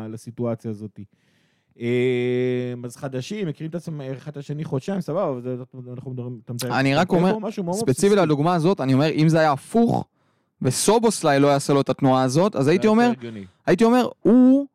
[0.10, 1.00] לסיטואציה הזאת.
[1.80, 6.40] אה, אז חדשים, מכירים את עצמם אחד את השני חודשיים, סבבה, אבל אנחנו מדברים...
[6.64, 7.38] אני רק אומר,
[7.74, 8.18] ספציפית.
[8.18, 10.06] לדוגמה הזאת, אני אומר, אם זה היה הפוך,
[10.62, 13.12] וסובוסליי לא יעשה לו את התנועה הזאת, אז הייתי אומר.
[13.66, 14.68] הייתי אומר, הוא...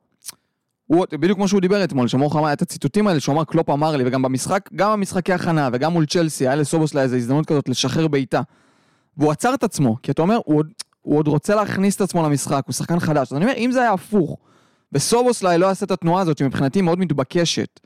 [0.87, 3.97] הוא, בדיוק כמו שהוא דיבר אתמול, שמור אמר את הציטוטים האלה שהוא אמר, קלופ אמר
[3.97, 8.09] לי, וגם במשחק, גם במשחקי הכנה וגם מול צ'לסי, היה לסובוסליי איזו הזדמנות כזאת לשחרר
[8.09, 8.43] בעיטה.
[9.17, 10.73] והוא עצר את עצמו, כי אתה אומר, הוא עוד,
[11.03, 13.33] הוא עוד רוצה להכניס את עצמו למשחק, הוא שחקן חדש.
[13.33, 14.37] אז אני אומר, אם זה היה הפוך,
[14.93, 17.81] וסובוסליי לא יעשה את התנועה הזאת, שמבחינתי מאוד מתבקשת,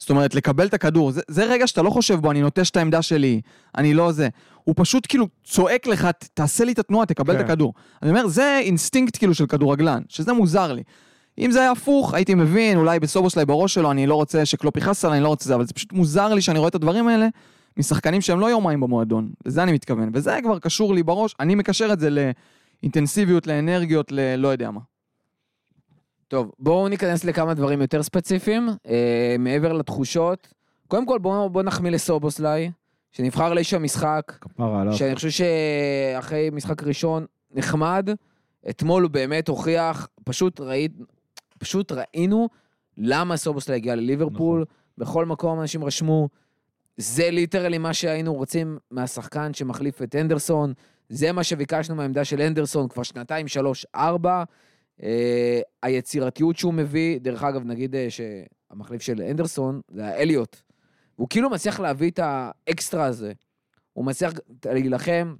[0.00, 2.76] זאת אומרת, לקבל את הכדור, זה, זה רגע שאתה לא חושב בו, אני נוטש את
[2.76, 3.40] העמדה שלי,
[3.76, 4.28] אני לא זה.
[4.64, 7.40] הוא פשוט כאילו צועק לך, "ת- תעשה לי את התנועה, תקבל כן.
[7.40, 7.74] את הכדור.
[8.02, 10.82] אני אומר, זה אינסטינקט כאילו של כדורגלן, שזה מוזר לי.
[11.38, 15.04] אם זה היה הפוך, הייתי מבין, אולי בסובוסליי בראש שלו, אני לא רוצה שקלופ יכעס
[15.04, 17.28] עליי, אני לא רוצה זה, אבל זה פשוט מוזר לי שאני רואה את הדברים האלה
[17.76, 21.92] משחקנים שהם לא יומיים במועדון, לזה אני מתכוון, וזה כבר קשור לי בראש, אני מקשר
[21.92, 22.08] את זה
[22.82, 24.80] לאינטנסיביות, לאנרגיות, ללא יודע מה.
[26.30, 30.54] טוב, בואו ניכנס לכמה דברים יותר ספציפיים, אה, מעבר לתחושות.
[30.88, 32.70] קודם כל, בואו בוא נחמיא לסובוסליי,
[33.12, 34.92] שנבחר לאיש המשחק, כפרה עליו.
[34.92, 38.08] שאני חושב שאחרי משחק ראשון נחמד,
[38.70, 40.92] אתמול הוא באמת הוכיח, פשוט, ראית,
[41.58, 42.48] פשוט ראינו
[42.98, 45.06] למה סובוסליי הגיע לליברפול, נכון.
[45.06, 46.28] בכל מקום אנשים רשמו,
[46.96, 50.72] זה literally מה שהיינו רוצים מהשחקן שמחליף את הנדרסון,
[51.08, 54.44] זה מה שביקשנו מהעמדה של הנדרסון כבר שנתיים, שלוש, ארבע.
[55.02, 60.56] אה, היצירתיות שהוא מביא, דרך אגב, נגיד אה, שהמחליף של הנדרסון זה האליוט.
[61.16, 63.32] הוא כאילו מצליח להביא את האקסטרה הזה.
[63.92, 64.32] הוא מצליח
[64.64, 65.34] להילחם,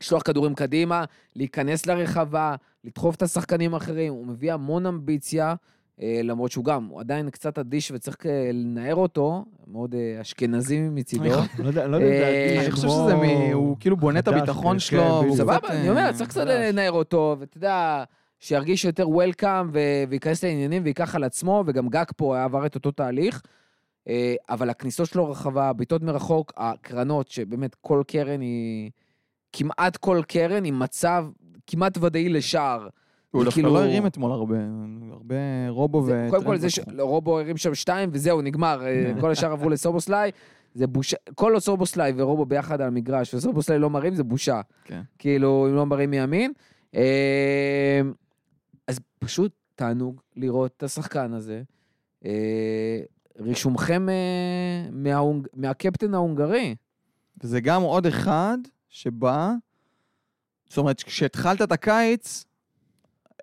[0.00, 1.04] לשלוח כדורים קדימה,
[1.36, 5.54] להיכנס לרחבה, לדחוף את השחקנים האחרים, הוא מביא המון אמביציה,
[6.02, 8.16] אה, למרות שהוא גם, הוא עדיין קצת אדיש וצריך
[8.52, 11.24] לנער אותו, מאוד אשכנזי מצידו.
[11.24, 13.52] אני לא יודע, אני לא יודע להרגיש אני חושב שזה מ...
[13.52, 15.36] הוא כאילו בונה את הביטחון כן, שלו, כן.
[15.36, 16.44] סבבה, אני אומר, צריך קצת.
[16.46, 18.04] לנער אותו, ואתה יודע,
[18.40, 19.70] שירגיש יותר וולקאם
[20.08, 23.42] וייכנס לעניינים וייקח על עצמו, וגם גג פה עבר את אותו תהליך.
[24.08, 28.90] אה, אבל הכניסות שלו רחבה, בעיטות מרחוק, הקרנות, שבאמת כל קרן היא...
[29.52, 31.26] כמעט כל קרן עם מצב
[31.66, 32.88] כמעט ודאי לשער.
[33.30, 34.56] הוא דווקא כאילו- לא הרים אתמול הרבה,
[35.12, 35.34] הרבה
[35.68, 36.30] רובו זה- ו...
[36.30, 36.80] קודם כל, זה ש...
[36.98, 38.86] רובו הרים שם שתיים, וזהו, נגמר.
[38.86, 40.30] אה, כל השאר עברו לסובוסליי.
[40.74, 44.60] זה בושה, כל עוד סובוסליי ורובו ביחד על המגרש, וסובוסליי לא מרים, זה בושה.
[44.84, 45.00] כן.
[45.18, 46.52] כאילו, אם לא מרים מימין.
[49.20, 51.62] פשוט תענוג לראות את השחקן הזה.
[52.24, 53.00] אה,
[53.38, 55.46] רישומכם אה, מההונג...
[55.54, 56.74] מהקפטן ההונגרי.
[57.44, 58.58] וזה גם עוד אחד
[58.88, 59.52] שבא,
[60.68, 62.44] זאת אומרת, כשהתחלת את הקיץ,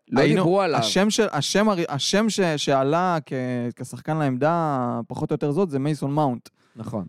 [0.09, 0.79] לא היינו- דיברו עליו.
[0.79, 3.33] השם, של, השם, השם ש, שעלה כ,
[3.75, 6.49] כשחקן לעמדה, פחות או יותר זאת, זה מייסון מאונט.
[6.75, 7.05] נכון.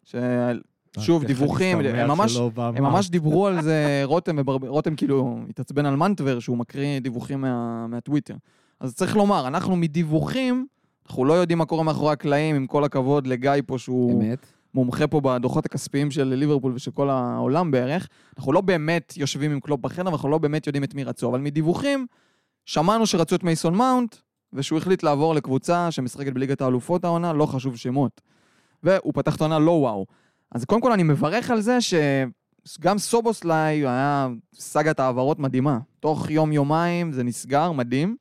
[0.99, 1.07] ש...
[1.07, 2.83] שוב, דיווחים, הם ממש- הם.
[2.85, 4.37] ממש דיברו על זה, רותם,
[4.67, 8.35] רותם כאילו התעצבן על מנטבר, שהוא מקריא דיווחים מה, מהטוויטר.
[8.81, 10.67] אז צריך לומר, אנחנו מדיווחים,
[11.07, 14.47] אנחנו לא יודעים מה קורה מאחורי הקלעים, עם כל הכבוד לגיא פה, שהוא אמת.
[14.75, 18.09] מומחה פה בדוחות הכספיים של ליברפול ושל כל העולם בערך.
[18.39, 21.41] אנחנו לא באמת יושבים עם קלופ בחדר, ואנחנו לא באמת יודעים את מי רצו, אבל
[21.41, 22.07] מדיווחים,
[22.65, 24.17] שמענו שרצו את מייסון מאונט,
[24.53, 28.21] ושהוא החליט לעבור לקבוצה שמשחקת בליגת האלופות העונה, לא חשוב שמות.
[28.83, 30.07] והוא פתח את העונה לא וואו.
[30.53, 35.79] אז קודם כל אני מברך על זה שגם סובוסליי היה סאגת העברות מדהימה.
[36.01, 38.17] תוך יום-יומיים זה נסגר, מדהים.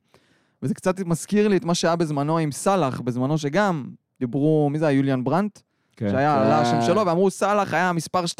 [0.62, 3.84] וזה קצת מזכיר לי את מה שהיה בזמנו עם סאלח, בזמנו שגם
[4.20, 4.96] דיברו, מי זה היה?
[4.96, 5.58] יוליאן ברנט?
[5.96, 6.10] כן.
[6.10, 6.46] שהיה, כן.
[6.46, 8.38] עלה השם שלו, ואמרו סאלח היה מספר 2-3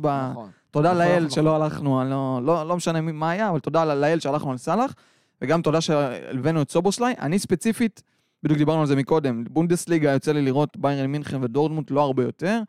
[0.00, 0.28] ב...
[0.30, 0.50] נכון.
[0.70, 1.30] תודה נכון, לאל נכון.
[1.30, 4.94] שלא הלכנו, לא, לא, לא משנה מי- מה היה, אבל תודה לאל שהלכנו על סאלח,
[5.42, 7.14] וגם תודה שהלווינו את סובוסליי.
[7.20, 8.02] אני ספציפית,
[8.42, 12.60] בדיוק דיברנו על זה מקודם, בונדסליגה יוצא לי לראות ביירן מינכן ודורדמונט לא הרבה יותר.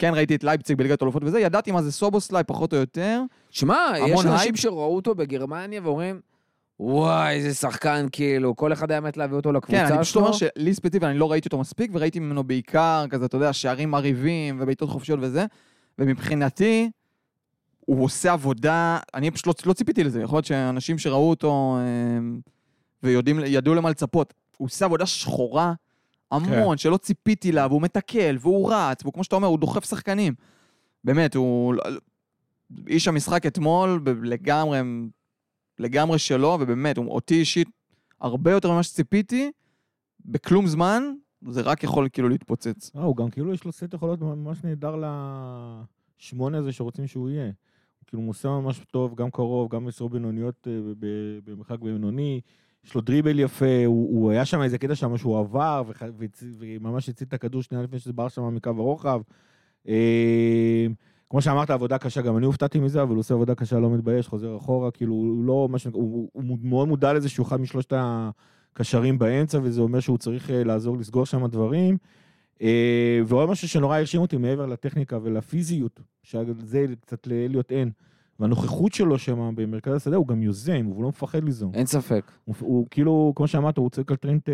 [0.00, 3.22] כן, ראיתי את לייפציג בליגת האלופות וזה, ידעתי מה זה סובוסליי פחות או יותר.
[3.50, 4.56] שמע, יש אנשים.
[4.56, 6.20] שראו אותו בגרמניה ואומרים,
[6.80, 9.94] וואי, איזה שחקן, כאילו, כל אחד היה מת להביא אותו לקבוצה כן, שלו.
[9.94, 13.36] אני פשוט אומר שלי ספציפית, אני לא ראיתי אותו מספיק, וראיתי ממנו בעיקר, כזה, אתה
[13.36, 15.46] יודע, שערים מרהיבים ובעיטות חופשיות וזה,
[15.98, 16.90] ומבחינתי,
[17.80, 22.20] הוא עושה עבודה, אני פשוט לא, לא ציפיתי לזה, יכול להיות שאנשים שראו אותו אה,
[23.02, 25.72] ויודעים, ידעו למה לצפות, הוא עושה עבודה שחורה
[26.30, 30.34] המון, שלא ציפיתי לה, והוא מתקל, והוא רץ, והוא כמו שאתה אומר, הוא דוחף שחקנים.
[31.04, 31.74] באמת, הוא...
[32.86, 34.78] איש המשחק אתמול, לגמרי,
[35.78, 37.68] לגמרי שלו, ובאמת, הוא, אותי אישית,
[38.20, 39.50] הרבה יותר ממה שציפיתי,
[40.24, 41.02] בכלום זמן,
[41.48, 42.90] זה רק יכול כאילו להתפוצץ.
[42.96, 45.02] אה, הוא גם כאילו יש לו סט יכולות ממש נהדר
[46.18, 47.44] לשמונה הזה שרוצים שהוא יהיה.
[47.44, 50.72] הוא כאילו מוסר ממש טוב, גם קרוב, גם מסירות בינוניות אה,
[51.44, 52.40] במרחק בינוני.
[52.84, 56.44] יש לו דריבל יפה, הוא, הוא היה שם איזה קטע שם שהוא עבר, וח- והצ-
[56.58, 59.20] וממש הציל את הכדור שנייה לפני שזה ברח שם מקו הרוחב.
[59.88, 60.86] אה,
[61.30, 64.28] כמו שאמרת, עבודה קשה, גם אני הופתעתי מזה, אבל הוא עושה עבודה קשה, לא מתבייש,
[64.28, 67.92] חוזר אחורה, כאילו, הוא לא, מה שנקרא, הוא, הוא, מאוד מודע לזה שהוא אחד משלושת
[67.96, 71.96] הקשרים באמצע, וזה אומר שהוא צריך אה, לעזור לסגור שם דברים.
[72.62, 77.90] אה, ועוד משהו שנורא הרשים אותי מעבר לטכניקה ולפיזיות, שזה קצת לאליוט אין,
[78.40, 81.74] והנוכחות שלו שם במרכז השדה, הוא גם יוזם, הוא לא מפחד ליזום.
[81.74, 82.30] אין ספק.
[82.44, 84.48] הוא, הוא כאילו, כמו שאמרת, הוא צועק על טרנט,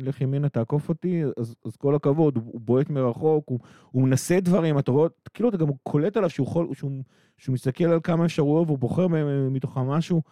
[0.00, 3.58] לך, ימינה, תעקוף אותי, אז, אז כל הכבוד, הוא, הוא בועט מרחוק, הוא,
[3.90, 6.90] הוא מנסה דברים, אתה רואה, כאילו אתה גם קולט עליו שהוא, יכול, שהוא,
[7.38, 9.06] שהוא מסתכל על כמה אפשרויות והוא בוחר
[9.50, 10.22] מתוכם משהו.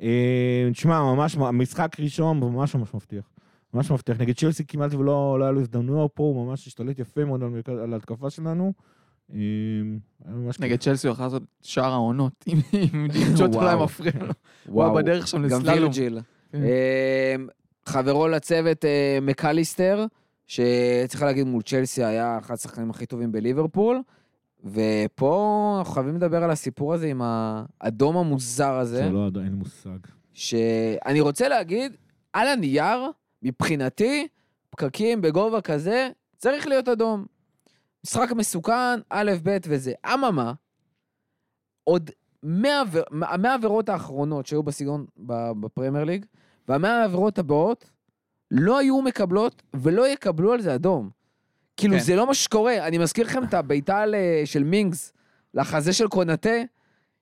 [0.00, 3.30] אה, תשמע, ממש, משחק ראשון ממש ממש מבטיח.
[3.74, 4.20] ממש מבטיח.
[4.20, 7.92] נגד צ'לסי כמעט ולא לא היה לו הזדמנויות פה, הוא ממש השתלט יפה מאוד על
[7.92, 8.72] ההתקפה שלנו.
[9.32, 9.38] אה,
[10.24, 12.58] היה ממש נגד צ'לסי הוא יכול לעשות שאר העונות, אם
[13.60, 14.32] היה מפריע לו.
[14.68, 15.92] הוא היה בדרך שם לסללום.
[16.52, 16.62] כן.
[16.62, 17.34] אה,
[17.86, 20.06] חברו לצוות אה, מקליסטר,
[20.46, 24.02] שצריך להגיד מול צ'לסי היה אחד השחקנים הכי טובים בליברפול,
[24.64, 29.50] ופה אנחנו חייבים לדבר על הסיפור הזה עם האדום המוזר הזה, זה לא, אין לי
[29.50, 29.98] מושג.
[30.32, 31.96] שאני רוצה להגיד,
[32.32, 33.10] על הנייר,
[33.42, 34.28] מבחינתי,
[34.70, 37.26] פקקים בגובה כזה, צריך להיות אדום.
[38.06, 39.92] משחק מסוכן, א', ב' וזה.
[40.14, 40.52] אממה,
[41.84, 42.10] עוד
[42.42, 45.06] 100 עבר- המאה העבירות האחרונות שהיו בסגנון
[45.60, 46.24] בפרמייר ליג,
[46.68, 47.90] והמאה העבירות הבאות
[48.50, 51.10] לא היו מקבלות ולא יקבלו על זה אדום.
[51.76, 52.00] כאילו, כן.
[52.02, 52.86] זה לא מה שקורה.
[52.86, 55.12] אני מזכיר לכם את הבעיטה ל- של מינגס
[55.54, 56.50] לחזה של קונאטה,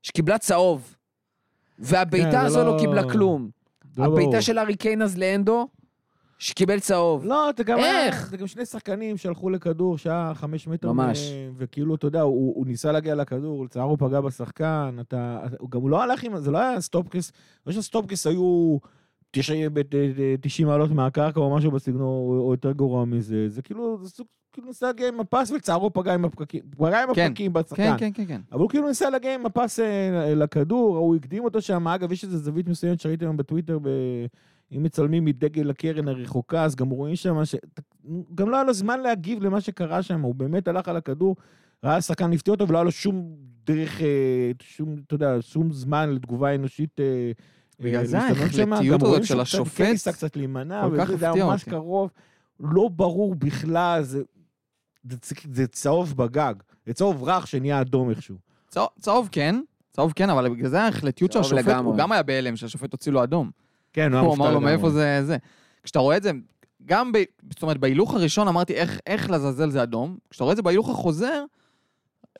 [0.03, 0.97] שקיבלה צהוב.
[1.79, 3.51] והבעיטה כן, הזו לא לא- קיבלה כלום.
[3.97, 4.05] לא.
[4.05, 5.69] הבעיטה של ארי קיין אז לאנדו,
[6.45, 7.25] שקיבל צהוב.
[7.25, 8.15] לא, זה גם איך?
[8.21, 11.31] היה, זה גם שני שחקנים שהלכו לכדור שהיה חמש מטר ממש.
[11.33, 15.57] מהם, וכאילו, אתה יודע, הוא, הוא ניסה להגיע לכדור, לצער הוא פגע בשחקן, אתה, אתה-
[15.61, 17.33] הוא גם הוא לא הלך עם, זה לא היה סטופקס,
[17.67, 18.77] לא שהסטופקס היו
[19.31, 23.99] 90 ב- ב- 90 מעלות מהקרקע או משהו בסגנון, או, יותר גרוע מזה, זה כאילו,
[24.03, 27.15] זה סוג, כאילו ניסה להגיע עם הפס, ולצערו הוא פגע עם הפקקים, הוא פגע עם
[27.15, 27.97] כן, הפקקים בשחקן.
[27.99, 28.41] כן, כן, כן, כן.
[28.53, 32.25] אבל הוא כאילו ניסה להגיע עם הפס אה, לכדור, הוא הקדים אותו שם, אגב, יש
[32.25, 33.89] איזו זווית מסוימת שראיתי היום בטוויטר, ב...
[34.77, 37.55] אם מצלמים מדגל הקרן הרחוקה, אז גם רואים שם, ש...
[38.35, 41.37] גם לא היה לו זמן להגיב למה שקרה שם, הוא באמת הלך על הכדור,
[41.85, 44.07] ראה שחקן לפתיע אותו, ולא היה לו שום דרך, אה,
[44.63, 47.01] שום, אתה יודע, שום זמן לתגובה אנושית.
[47.01, 47.33] אה,
[47.81, 48.73] בגלל אה, זה להשתנות שם.
[48.73, 51.65] ההחלטיות גם רואים הזאת של השופט כן ניסה קצת להימנע, וזה זה היה הפתיע ממש.
[51.65, 52.11] קרוב,
[52.61, 54.23] לא ברור בכלל, זה,
[55.11, 55.17] זה,
[55.53, 56.55] זה צהוב בגג,
[56.87, 58.37] זה צהוב רך שנהיה אדום איכשהו.
[58.69, 59.61] צהוב- צהוב כן,
[59.93, 61.91] צהוב כן, אבל בגלל זה ההחלטיות של השופט, לגמרי.
[61.91, 63.51] הוא גם היה בהלם שהשופט הוציא לו אדום.
[63.95, 64.73] כן, הוא היה הוא מופתע אמר לו לגמרי.
[64.73, 65.37] מאיפה זה זה.
[65.85, 66.31] כשאתה רואה את זה,
[66.87, 67.19] גם ב...
[67.51, 70.17] זאת אומרת, בהילוך הראשון אמרתי איך, איך לעזאזל זה אדום.
[70.31, 71.45] כשאתה רואה את זה בהילוך החוזר,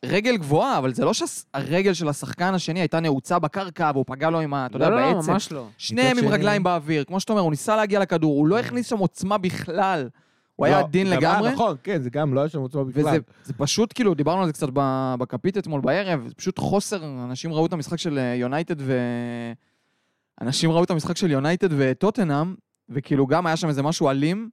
[0.05, 4.41] רגל גבוהה, אבל זה לא שהרגל של השחקן השני הייתה נעוצה בקרקע והוא פגע לו
[4.41, 4.67] עם ה...
[4.67, 5.33] אתה יודע, לא, לא, בעצם.
[5.33, 5.67] ממש לא.
[5.79, 8.87] שניהם עם שני- רגליים באוויר, כמו שאתה אומר, הוא ניסה להגיע לכדור, הוא לא הכניס
[8.87, 10.09] שם עוצמה בכלל.
[10.57, 11.53] הוא היה לא, עדין לגמרי.
[11.53, 13.01] נכון, כן, זה גם לא היה שם עוצמה בכלל.
[13.03, 17.05] וזה זה פשוט, כאילו, דיברנו על זה קצת ב- בכפית אתמול בערב, זה פשוט חוסר,
[17.05, 18.93] אנשים ראו את המשחק של אה, יונייטד ו...
[20.41, 22.55] אנשים ראו את המשחק של יונייטד וטוטנאם,
[22.89, 24.51] וכאילו גם היה שם איזה משהו אלים,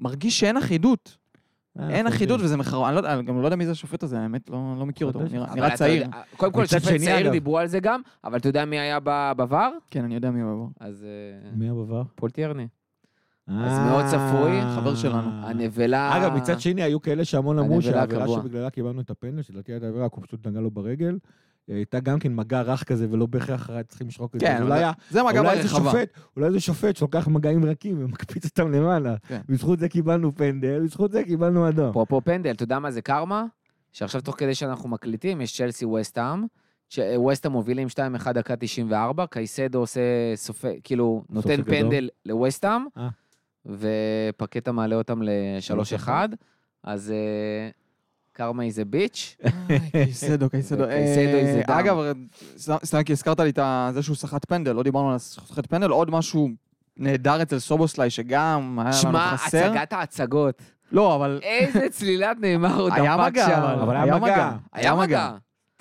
[0.00, 1.16] מרגיש שאין אחידות.
[1.80, 2.40] אה, אין אחידות.
[2.40, 2.88] וזה מחר...
[2.88, 5.20] אני לא אני גם לא יודע מי זה השופט הזה, האמת, לא, לא מכיר אותו.
[5.54, 6.02] נראה, צעיר.
[6.02, 7.30] יודע- קודם כל, שופט צעיר.
[7.30, 9.72] דיברו על זה גם, אבל אתה יודע מי היה ב- בVAR?
[9.90, 10.68] כן, אני יודע מי הוא.
[10.80, 12.02] אז אה, מי הבבר?
[12.14, 12.66] פול טירני.
[13.48, 15.46] אז מאוד צפוי, חבר שלנו.
[15.46, 16.16] הנבלה...
[16.16, 18.28] אגב, מצד שני, היו כאלה שהמון אמרו שהעבירה.
[18.28, 21.18] שבגללה קיבלנו את הפנדל, שלדעתי הייתה עבירה, הוא פשוט נגע לו ברגל, אה,
[21.68, 24.46] הייתה גם כן מגע רך כזה, ולא בהכרח היה צריכים לשרוק את זה.
[24.46, 25.90] כן, אולי זה- זה מגע אולי ברחבה.
[25.90, 29.14] שופט, אולי איזה שופט שלוקח מגעים רכים ומקפיץ אותם למעלה.
[29.28, 29.40] כן.
[29.48, 31.90] בזכות זה קיבלנו פנדל, בזכות זה קיבלנו אדום.
[31.90, 33.44] אפרופו פנדל, אתה יודע מה זה קרמה?
[33.92, 36.44] שעכשיו תוך כדי שאנחנו מקליטים, יש צ'לסי ווסטהאם.
[37.16, 37.96] ווסטהאם מובילים 2-1
[38.32, 40.00] דקה 94, קייסדו עושה
[40.34, 41.62] סופי, כאילו, נותן.
[41.62, 43.08] פנדל לווסטהאם, אה.
[43.66, 46.08] ופקטה מעלה אותם ל-3-1,
[46.84, 47.68] אז אה,
[48.32, 49.36] קרמה איזה ביץ'.
[49.92, 50.84] קייסדו, קייסדו.
[50.88, 51.74] קייסדו אה, זה דם.
[51.74, 51.96] אגב,
[52.84, 53.58] סתם- כי הזכרת לי את
[53.94, 56.48] זה שהוא סחט פנדל, לא דיברנו על סחט פנדל, עוד משהו
[56.96, 59.66] נהדר אצל סובוסליי, שגם היה לנו שמע, חסר.
[59.70, 60.62] הצגת ההצגות.
[60.92, 63.52] לא, אבל איזה צלילת נאמר הוא היה דפק מגע, שם.
[63.62, 64.52] אבל אבל היה מגע.
[64.72, 65.30] היה מגע.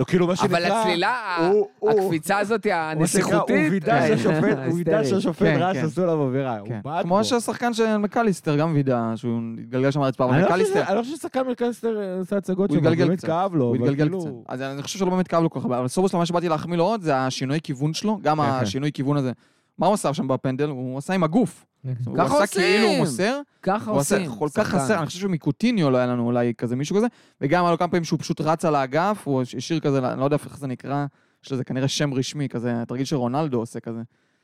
[0.01, 0.57] לא, כאילו, מה שנקרא...
[0.57, 1.37] אבל הצלילה,
[1.79, 3.35] הוא- הקפיצה הזאת הנסיכותית,
[3.65, 5.03] הוא וידא אה, שהשופט, הוא וידא.
[5.03, 5.85] שהשופט כן, רץ כן.
[5.85, 6.59] עשו עליו עבירה.
[6.59, 6.79] הוא כן.
[6.83, 7.23] בעט כמו בו.
[7.23, 11.01] שהשחקן של מקליסטר גם וידא, שהוא התגלגל שם על הרצפה, אבל לא מקליסטר, אני לא
[11.01, 13.27] חושב ששחקן מקליסטר עשה הצגות הוא שם, התגלגל באמת קצת.
[13.27, 13.65] כאב לו.
[13.65, 14.29] הוא התגלגל כאילו- קצת.
[14.47, 16.83] אז אני חושב שלא באמת כאב לו כל כך אבל סובוסליי, מה שבאתי להחמיא לו
[16.83, 18.49] עוד, זה השינוי כיוון שלו, גם כן, כן.
[18.49, 19.31] השינוי כיוון הזה.
[19.77, 20.69] מה הוא עשה שם בפנדל?
[20.69, 21.65] הוא עשה עם הגוף.
[22.05, 22.99] הוא ככה עשה כאילו הוא עושים.
[22.99, 24.31] מוסר, ככה הוא עושים.
[24.35, 24.67] כל כך.
[24.67, 27.07] חסר, אני חושב שמקוטיניו לא היה לנו אולי כזה מישהו כזה,
[27.41, 30.25] וגם היה לו כמה פעמים שהוא פשוט רץ על האגף, הוא השאיר כזה, אני לא
[30.25, 31.05] יודע איך זה נקרא,
[31.45, 34.01] יש לזה כנראה שם רשמי כזה, התרגיל שרונלדו עושה כזה,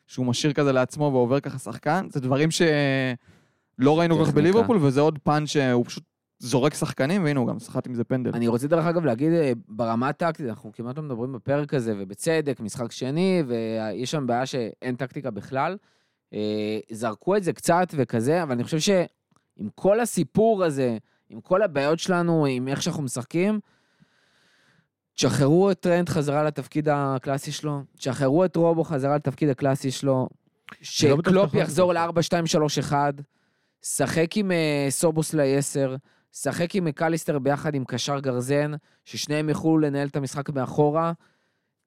[0.07, 4.33] שהוא משאיר כזה לעצמו ועובר ככה שחקן, זה דברים שלא ראינו כל כך.
[4.33, 6.03] בליברפול, וזה עוד פאנץ' שהוא פשוט
[6.39, 8.31] זורק שחקנים, והנה הוא גם סחט עם זה פנדל.
[8.33, 12.59] אני רוצה דרך אגב להגיד אה, ברמה הטקטית, אנחנו כמעט לא מדברים בפרק הזה, ובצדק,
[12.59, 15.77] משחק שני, ויש שם בעיה שאין טקטיקה בכלל.
[16.33, 20.97] אה, זרקו את זה קצת וכזה, אבל אני חושב שעם כל הסיפור הזה,
[21.29, 23.59] עם כל הבעיות שלנו, עם איך שאנחנו משחקים,
[25.15, 30.27] תשחררו את טרנט חזרה לתפקיד הקלאסי שלו, תשחררו את רובו חזרה לתפקיד הקלאסי שלו, לא
[30.81, 32.33] שקלופ יכול יחזור לעשות
[32.91, 32.93] ל-4-2-3-1,
[33.81, 35.95] שחק עם אה, סובוסליי 10,
[36.33, 38.71] שחק עם מקליסטר ביחד עם קשר גרזן,
[39.05, 41.11] ששניהם יוכלו לנהל את המשחק מאחורה,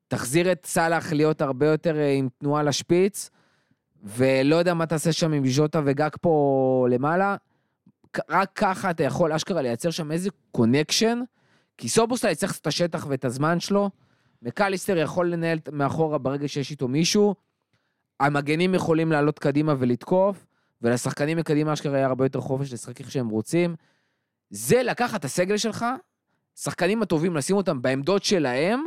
[0.08, 3.30] תחזיר את סאלח להיות הרבה יותר אה, עם תנועה לשפיץ,
[4.02, 7.36] ולא יודע מה תעשה שם עם ז'וטה וגאקפו למעלה.
[8.28, 11.20] רק ככה אתה יכול אשכרה לייצר שם איזה connection,
[11.78, 13.90] כי סובוסליי צריך את השטח ואת הזמן שלו,
[14.42, 17.34] מקליסטר יכול לנהל מאחורה ברגע שיש איתו מישהו,
[18.20, 20.46] המגנים יכולים לעלות קדימה ולתקוף,
[20.82, 23.76] ולשחקנים מקדימה אשכרה יהיה הרבה יותר חופש לשחק איך שהם רוצים.
[24.50, 25.86] זה לקחת את הסגל שלך,
[26.56, 28.84] שחקנים הטובים, לשים אותם בעמדות שלהם,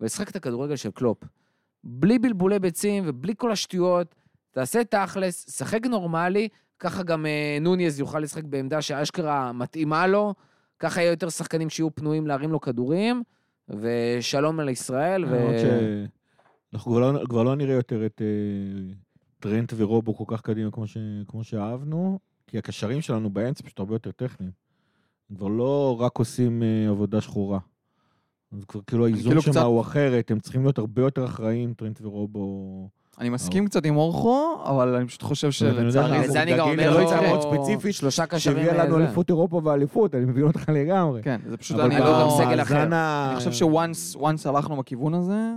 [0.00, 1.18] ולשחק את הכדורגל של קלופ.
[1.84, 4.14] בלי בלבולי ביצים ובלי כל השטויות,
[4.52, 6.48] תעשה תכלס, שחק נורמלי,
[6.78, 10.34] ככה גם אה, נוניז יוכל לשחק בעמדה שאשכרה מתאימה לו,
[10.78, 13.22] ככה יהיו יותר שחקנים שיהיו פנויים להרים לו כדורים,
[13.68, 15.24] ושלום על ישראל.
[15.24, 15.28] ו...
[16.72, 18.92] שאנחנו כבר לא- כבר לא נראה יותר את אה,
[19.40, 20.96] טרנט ורובו כל כך קדימה כמו ש-
[21.28, 24.52] כמו שאהבנו, כי הקשרים שלנו באמצע פשוט הרבה יותר טכניים.
[25.30, 27.58] הם כבר לא רק עושים אה, עבודה שחורה.
[28.52, 31.74] אז כבר כאילו האיזון כאילו שם קצת- הוא אחרת, הם צריכים להיות הרבה יותר אחראיים,
[31.74, 32.88] טרנט ורובו.
[33.18, 37.00] אני מסכים קצת עם אורחו, אבל אני פשוט חושב שלצערי לזה אני גם אומר ללא
[37.00, 38.56] לו יציאה מאוד ספציפית, שלושה קשרים.
[38.56, 39.04] שהביאה לנו זה.
[39.04, 41.22] אליפות אירופה ואליפות, אני מבין אותך לגמרי.
[41.22, 41.78] כן, זה פשוט...
[41.78, 42.38] אני אני לא גם לא...
[42.38, 42.82] סגל אחר.
[42.82, 45.52] אני חושב שוואנס הלכנו בכיוון הזה,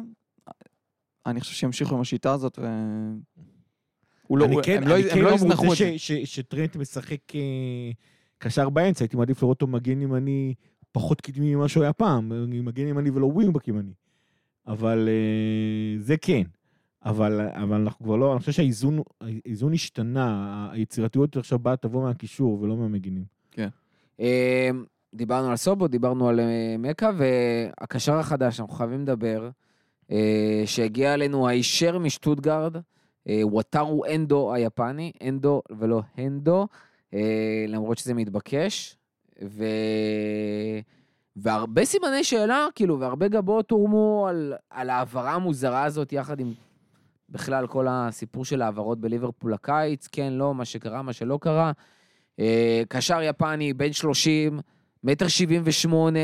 [1.26, 2.68] אני חושב שימשיכו עם השיטה הזאת, ו...
[4.28, 6.26] הוא לא, אני כן, לא- כן לא לא יזנחו מרוצה זה.
[6.26, 7.92] שטרנט משחק אה,
[8.38, 10.54] קשר באמצע, הייתי מעדיף לראות אותו מגן ימני
[10.92, 12.32] פחות קדמי ממה שהוא היה פעם,
[12.66, 13.92] מגן ימני ולא ווינגבק ימני.
[14.68, 16.42] אבל אה, זה כן.
[17.06, 22.62] אבל, אבל אנחנו כבר לא, אני חושב שהאיזון האיזון השתנה, היצירתיות עכשיו באה תבוא מהקישור
[22.62, 23.24] ולא מהמגינים.
[24.20, 24.70] אה,
[25.16, 29.50] דיברנו על סובו, דיברנו על אה, מקה, והקשר החדש, אנחנו חייבים לדבר,
[30.12, 32.76] אה, שהגיע אלינו הישר משטוטגרד,
[33.30, 36.68] אה, וואטארו אנדו היפני, אנדו ולא הנדו,
[37.68, 38.98] למרות שזה מתבקש,
[39.44, 39.66] ו...
[41.36, 46.54] והרבה סימני שאלה, כאילו, והרבה גבות הורמו על, על ההעברה המוזרה הזאת, יחד עם
[47.30, 51.72] בכלל כל הסיפור של העברות בליברפול הקיץ, כן, לא, מה שקרה, מה שלא קרה.
[52.40, 54.60] אה, קשר יפני, בן 30,
[55.04, 56.20] מטר 78,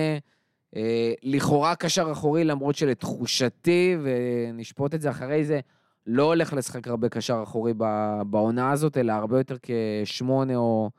[0.76, 5.60] אה, לכאורה קשר אחורי, למרות שלתחושתי, ונשפוט את זה אחרי זה,
[6.08, 7.74] לא הולך לשחק הרבה קשר אחורי
[8.26, 10.90] בעונה הזאת, אלא הרבה יותר כשמונה או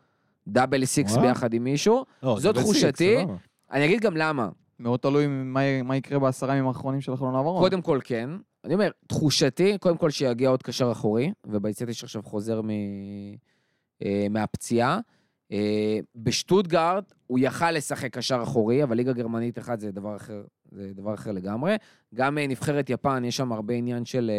[0.48, 1.22] double six וואו.
[1.22, 2.04] ביחד עם מישהו.
[2.22, 3.16] לא, זאת double תחושתי.
[3.18, 3.30] six.
[3.72, 4.48] אני אגיד גם למה.
[4.80, 7.62] מאוד תלוי מה- מה יקרה בעשרה ימים האחרונים של החלון העברות.
[7.62, 8.30] קודם כל כן.
[8.64, 12.70] אני אומר, תחושתי, קודם כל שיגיע עוד קשר אחורי, ובייצ'טיץ' שעכשיו חוזר מ...
[14.02, 15.00] אה, מהפציעה.
[15.52, 20.90] אה, בשטוטגרד הוא יכל לשחק קשר אחורי, אבל ליגה גרמנית אחת זה דבר אחר, זה
[20.94, 21.76] דבר אחר לגמרי.
[22.14, 24.30] גם אה, נבחרת יפן, יש שם הרבה עניין של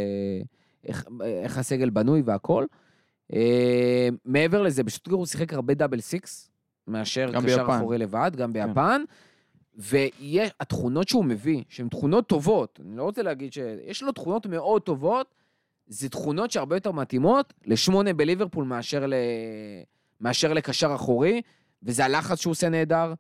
[0.84, 2.66] איך, איך הסגל בנוי והכל.
[3.34, 6.50] אה, מעבר לזה, בשטוטגרד הוא שיחק הרבה דאבל סיקס,
[6.88, 7.78] מאשר קשר ביפן.
[7.78, 9.04] אחורי לבד, גם ביפן.
[9.76, 13.58] והתכונות שהוא מביא, שהן תכונות טובות, אני לא רוצה להגיד ש...
[13.86, 15.36] יש לו תכונות מאוד טובות,
[15.88, 19.14] זה תכונות שהרבה יותר מתאימות לשמונה בליברפול מאשר, ל...
[20.22, 21.42] מאשר לקשר אחורי,
[21.84, 23.14] וזה הלחץ שהוא עושה נהדר.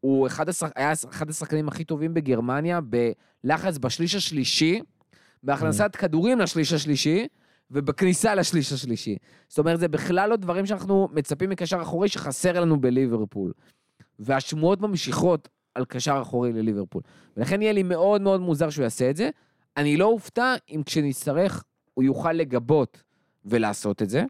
[0.00, 0.70] הוא אחד השח...
[0.76, 4.80] היה אחד השחקנים הכי טובים בגרמניה בלחץ בשליש השלישי,
[5.42, 7.26] בהכנסת כדורים לשליש השלישי,
[7.70, 9.16] ובכניסה לשליש השלישי.
[9.48, 13.52] זאת אומרת, זה בכלל לא דברים שאנחנו מצפים מקשר אחורי שחסר לנו בליברפול.
[14.18, 17.02] והשמועות ממשיכות על קשר אחורי לליברפול.
[17.36, 19.30] ולכן יהיה לי מאוד מאוד מוזר שהוא יעשה את זה.
[19.76, 21.64] אני לא אופתע אם כשנצטרך
[21.94, 23.02] הוא יוכל לגבות
[23.44, 24.24] ולעשות את זה.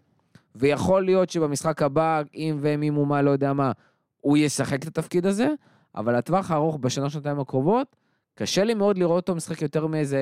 [0.54, 3.72] ויכול להיות שבמשחק הבא, אם ומי ומה, לא יודע מה,
[4.20, 5.48] הוא ישחק את התפקיד הזה,
[5.94, 7.96] אבל לטווח הארוך, בשנה, שנתיים הקרובות,
[8.34, 10.20] קשה לי מאוד לראות אותו משחק יותר מאיזה...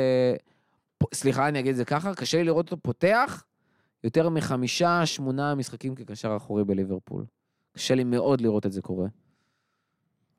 [1.15, 3.45] סליחה, אני אגיד את זה ככה, קשה לי לראות אותו פותח
[4.05, 7.25] יותר מחמישה, שמונה משחקים כקשר אחורי בליברפול.
[7.73, 9.07] קשה לי מאוד לראות את זה קורה.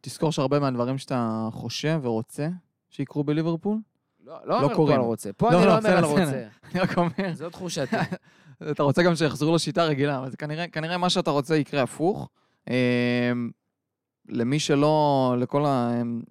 [0.02, 2.48] תזכור שהרבה מהדברים שאתה חושב ורוצה
[2.89, 3.78] שיקרו בליברפול,
[4.26, 4.95] לא, לא לא אומר פה קוראים.
[5.00, 5.34] על רוצה.
[5.34, 6.48] פה לא, אני לא, לא אומר על רוצה.
[6.72, 7.95] אני רק אומר, זו תחושתי.
[8.72, 12.30] אתה רוצה גם שיחזרו לשיטה רגילה, אבל זה כנראה, כנראה מה שאתה רוצה יקרה הפוך.
[12.70, 12.74] אמ,
[14.30, 15.66] למי שלא, לכל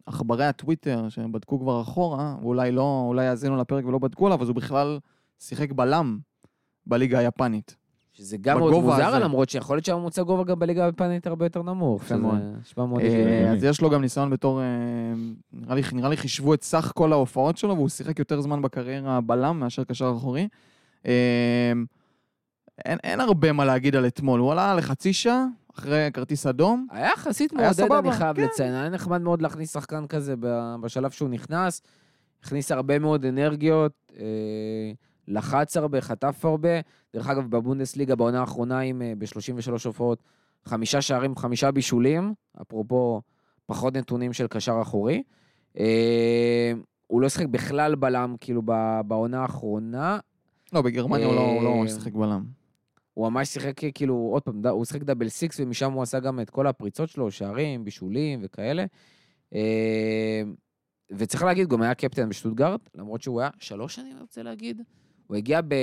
[0.07, 4.57] עכברי הטוויטר שבדקו כבר אחורה, ואולי לא, אולי יאזינו לפרק ולא בדקו עליו, אז הוא
[4.57, 4.99] בכלל
[5.39, 6.19] שיחק בלם
[6.87, 7.77] בליגה היפנית.
[8.17, 9.19] שזה גם מאוד מוזר, הזה.
[9.19, 12.05] למרות שיכול להיות שהממוצע גובה גם בליגה היפנית הרבה יותר נמוך.
[12.05, 12.39] שזה מאוד.
[12.61, 13.51] נשמע מאוד אה, הגיוני.
[13.51, 14.65] אז יש לו גם ניסיון בתור, אה,
[15.53, 19.21] נראה לי, נראה לי חישבו את סך כל ההופעות שלו, והוא שיחק יותר זמן בקריירה
[19.21, 20.49] בלם מאשר קשר אחורי.
[21.07, 21.13] אה,
[22.85, 25.45] אין, אין הרבה מה להגיד על אתמול, הוא עלה לחצי שעה,
[25.75, 26.87] אחרי כרטיס אדום.
[26.91, 28.43] היה יחסית מעודד, אני חייב כן.
[28.43, 28.75] לציין.
[28.75, 30.35] היה נחמד מאוד להכניס שחקן כזה
[30.81, 31.83] בשלב שהוא נכנס.
[32.43, 34.13] הכניס הרבה מאוד אנרגיות,
[35.29, 36.69] לחץ הרבה, חטף הרבה.
[37.15, 40.23] דרך אגב, בבונדסליגה בעונה האחרונה עם אה, ב-33 הופעות,
[40.65, 43.23] חמישה שערים, חמישה בישולים, אפרופו
[43.67, 45.23] פחות נתונים של קשר אחורי.
[45.79, 46.73] אה,
[47.07, 50.19] הוא לא שיחק בכלל בלם, כאילו, ב- בעונה האחרונה.
[50.73, 52.45] לא, בגרמניה הוא לא- הוא לא אה, ממש שיחק בלם.
[53.15, 56.51] הוא ממש שיחק כאילו, עוד פעם, הוא שיחק דאבל סיקס, ומשם הוא עשה גם את
[56.51, 58.85] כל הפריצות שלו, שערים, בישולים וכאלה.
[59.55, 60.43] אה,
[61.13, 64.83] וצריך להגיד, גם היה קפטן בשטוטגרד, למרות שהוא היה שלוש שנים, אני רוצה להגיד.
[65.27, 65.75] הוא הגיע ב...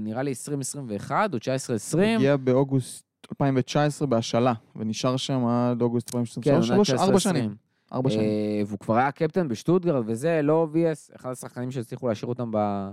[0.00, 1.98] נראה לי 2021 או 19-20.
[2.00, 7.54] הגיע באוגוסט 2019 בהשאלה, ונשאר שם עד אוגוסט כן, 2023, עונה שלוש, ארבע שנים.
[7.92, 8.24] ארבע שנים.
[8.24, 12.88] אה, והוא כבר היה קפטן בשטוטגרט, וזה לא obvious, אחד השחקנים שהצליחו להשאיר אותם ב...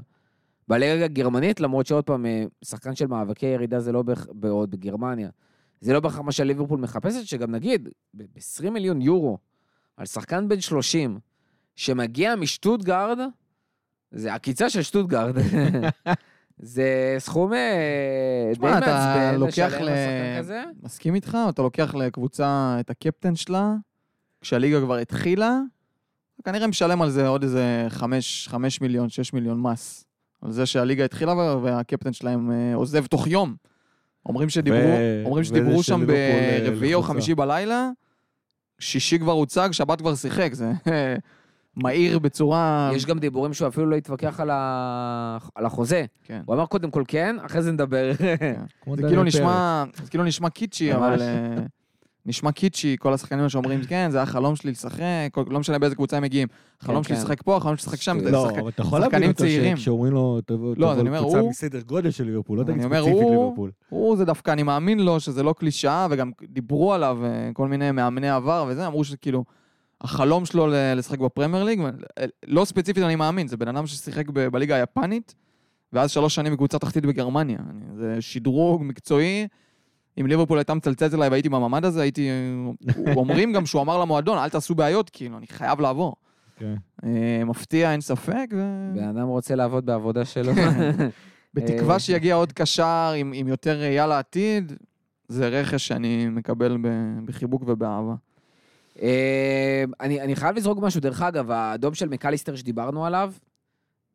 [0.67, 5.29] בליגה הגרמנית, למרות שעוד פעם, אה, שחקן של מאבקי ירידה זה לא בהכ- בעוד בגרמניה.
[5.81, 9.37] זה לא בהכרח מה שליברפול מחפשת, שגם נגיד, ב-20 מיליון יורו,
[9.97, 11.19] על שחקן בן 30,
[11.75, 13.17] שמגיע משטוטגרד,
[14.11, 15.35] זה עקיצה של שטוטגרד.
[16.57, 17.59] זה סכום אה,
[18.49, 19.89] די תשמע, אתה מעצבן לוקח ל...
[20.83, 21.37] מסכים איתך?
[21.49, 23.73] אתה לוקח לקבוצה את הקפטן שלה,
[24.41, 25.59] כשהליגה כבר התחילה,
[26.43, 30.05] כנראה משלם על זה עוד איזה 5, 5 מיליון, 6 מיליון מס.
[30.41, 33.55] על זה שהליגה התחילה וה- והקפטן שלהם אה, עוזב תוך יום.
[34.25, 37.03] אומרים שדיברו, ו- אומרים שדיברו שם אה, ברביעי או.
[37.03, 37.89] חמישי בלילה,
[38.79, 40.71] שישי כבר הוצג, שבת כבר שיחק, זה
[41.83, 42.91] מהיר בצורה...
[42.93, 45.37] יש גם דיבורים שהוא אפילו לא התווכח על, ה...
[45.55, 46.05] על החוזה.
[46.23, 46.41] כן.
[46.45, 48.11] הוא אמר קודם כל כן, אחרי זה נדבר.
[48.81, 49.23] כמו זה כאילו.
[49.23, 50.93] נשמע, זה כאילו נשמע קיצ'י.
[50.95, 51.55] אבל אה,
[52.25, 55.03] נשמע קיצ'י, כל השחקנים שאומרים, כן, זה החלום שלי לשחק,
[55.47, 56.47] לא משנה באיזה קבוצה הם מגיעים.
[56.81, 57.21] החלום שלי כן.
[57.21, 59.43] לשחק פה, החלום שלי לשחק שם, זה לא, לשחק- אבל אתה יכול שחקנים להבין אותו
[59.43, 59.77] צעירים.
[59.77, 62.71] שכשאומרים לו, תבוא לא, תבוא אני אומר, לקבוצה הוא- מסדר גודל של ליברפול, לא אני
[62.73, 63.71] תגיד אומר, ספציפית הוא- ליברפול.
[63.89, 67.91] הוא זה דווקא, אני מאמין לו שזה לא קלישאה, וגם דיברו עליו אה, כל מיני
[67.91, 69.43] מאמני עבר וזה, אמרו שכאילו,
[70.01, 71.89] החלום שלו ל- לשחק בפרמייר ליג, ו-
[72.47, 75.35] לא ספציפית אני מאמין, זה בן אדם ששיחק ב- בליגה היפנית,
[75.93, 77.57] ואז שלוש שנים בקבוצה תחתית בגרמניה.
[77.69, 79.47] אני- זה שדרוג מקצועי.
[80.21, 82.29] אם ליברפול הייתה מצלצלת אליי והייתי בממ"ד הזה, הייתי...
[83.15, 86.15] אומרים גם שהוא אמר למועדון, אל תעשו בעיות, כאילו, אני חייב לעבור.
[86.57, 86.75] כן.
[87.03, 88.91] אה, מפתיע, אין ספק, ו...
[88.95, 90.51] בן אדם רוצה לעבוד בעבודה שלו.
[91.53, 94.73] בתקווה אה, שיגיע עוד קשר עם, עם יותר ראייה לעתיד,
[95.27, 96.87] זה רכש שאני מקבל ב-
[97.25, 98.13] בחיבוק ובאהבה.
[99.01, 103.33] אה, אני, אני חייב לזרוק משהו, דרך אגב, האדום של מקליסטר שדיברנו עליו,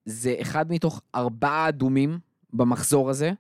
[0.05, 2.19] זה אחד מתוך ארבעה אדומים
[2.53, 3.33] במחזור הזה.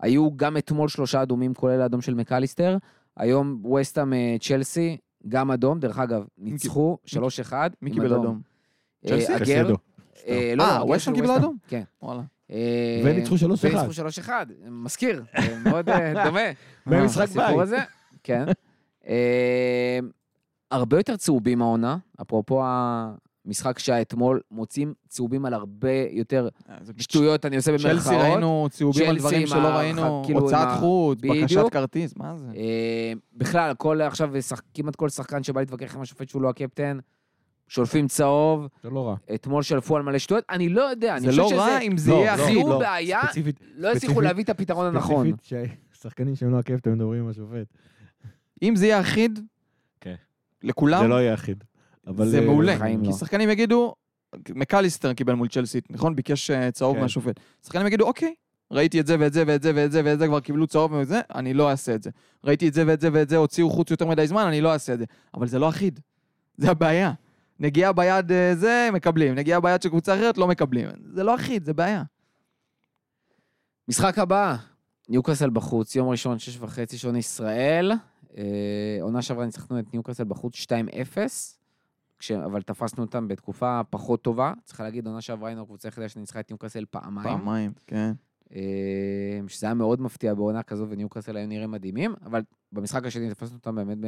[0.00, 2.76] היו גם אתמול שלושה אדומים, כולל האדום של מקליסטר.
[3.16, 4.96] היום וסטאם אה, צ'לסי,
[5.28, 6.98] גם אדום, דרך אגב, ניצחו
[7.50, 7.52] 3-1.
[7.82, 8.40] מי קיבל אדום?
[9.04, 9.32] אה, צ'לסי?
[9.40, 9.76] קסדו.
[10.26, 11.38] אה, לא, אה, ווסטהאם ווסטהאם.
[11.38, 11.56] אדום?
[11.68, 11.82] כן.
[12.02, 12.22] וואלה.
[13.04, 13.38] וניצחו 3-1.
[13.62, 14.30] וניצחו 3-1,
[14.68, 15.22] מזכיר,
[15.64, 15.90] מאוד
[16.24, 16.40] דומה.
[16.86, 17.68] במשחק בית.
[18.22, 18.44] כן.
[20.72, 22.62] אה, הרבה יותר צהובים העונה, אפרופו
[23.46, 26.48] המשחק שהיה אתמול, מוצאים צהובים על הרבה יותר
[26.98, 28.02] שטויות, אני עושה במרכאות.
[28.02, 31.64] צ'לסי ראינו צהובים על דברים שלא ראינו, כאילו הוצאת חוץ, בקשת.
[31.72, 32.46] כרטיס, מה זה?
[32.56, 34.30] אה, בכלל, כל עכשיו,
[34.74, 36.98] כמעט כל שחקן שבא להתווכח עם השופט שהוא לא הקפטן,
[37.68, 39.16] שולפים צהוב, זה לא רע.
[39.34, 41.56] אתמול שלפו על מלא שטויות, אני לא יודע, אני זה חושב לא שזה...
[41.58, 42.46] רע אם זה לא, יהיה לא.
[42.46, 42.78] זיהו לא.
[42.78, 43.20] בעיה,
[43.76, 45.32] לא הצליחו ספציפית- להביא את הפתרון הנכון.
[45.32, 47.66] ספציפית ששחקנים שהם לא הקפטן מדברים עם השופט.
[48.62, 49.40] אם זה יהיה אחיד.
[50.62, 51.64] לכולם, זה לא יהיה אחיד.
[52.06, 52.78] אבל, זה אה, מעולה.
[52.78, 53.12] כי לא.
[53.12, 53.94] שחקנים יגידו,
[54.54, 56.16] מקליסטר קיבל מול צ'לסי, נכון?
[56.16, 57.02] ביקש אה, צהוב כן.
[57.02, 57.40] מהשופט.
[57.66, 58.34] שחקנים יגידו, אוקיי,
[58.70, 61.08] ראיתי את זה ואת זה ואת זה ואת זה ואת זה, כבר קיבלו צהוב ואת
[61.08, 62.10] זה, אני לא אעשה את זה.
[62.44, 64.94] ראיתי את זה ואת זה ואת זה, הוציאו חוץ יותר מדי זמן, אני לא אעשה
[64.94, 65.04] את זה.
[65.34, 66.00] אבל זה לא אחיד.
[66.56, 67.12] זה הבעיה.
[67.60, 69.34] נגיעה ביד אה, זה, מקבלים.
[69.34, 70.88] נגיעה ביד של קבוצה אחרת, לא מקבלים.
[71.14, 72.02] זה לא אחיד, זה בעיה.
[73.88, 74.56] משחק הבא,
[75.08, 77.92] ניוקאסל בחוץ, יום ראשון, שש וחצי, שעון ישראל.
[78.36, 80.68] אה, עונה שעברה ניצחנו את ניוקאסל בחוץ 2-0,
[82.18, 82.30] כש...
[82.32, 84.52] אבל תפסנו אותם בתקופה פחות טובה.
[84.64, 87.38] צריך להגיד, עונה שעברה היינו הקבוצה היחידה שניצחה את ניוקאסל פעמיים.
[87.38, 88.12] פעמיים, כן.
[88.54, 93.56] אה, שזה היה מאוד מפתיע בעונה כזו, וניוקאסל היו נראים מדהימים, אבל במשחק השני תפסנו
[93.56, 93.98] אותם באמת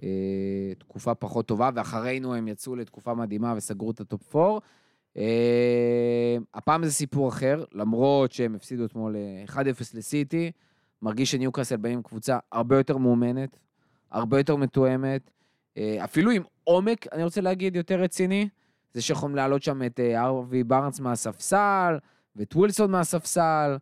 [0.00, 4.58] בתקופה פחות טובה, ואחרינו הם יצאו לתקופה מדהימה וסגרו את ה top 4.
[5.16, 9.58] אה, הפעם זה סיפור אחר, למרות שהם הפסידו אתמול אה, 1-0
[9.94, 10.52] לסיטי,
[11.04, 13.58] מרגיש שניוקאסל באים עם קבוצה הרבה יותר מאומנת,
[14.10, 15.30] הרבה יותר מתואמת,
[15.76, 18.48] אה, אפילו עם עומק, אני רוצה להגיד, יותר רציני.
[18.92, 21.98] זה שיכולים להעלות שם את אה, הארווי בארנס מהספסל,
[22.36, 23.76] ואת ווילסון מהספסל,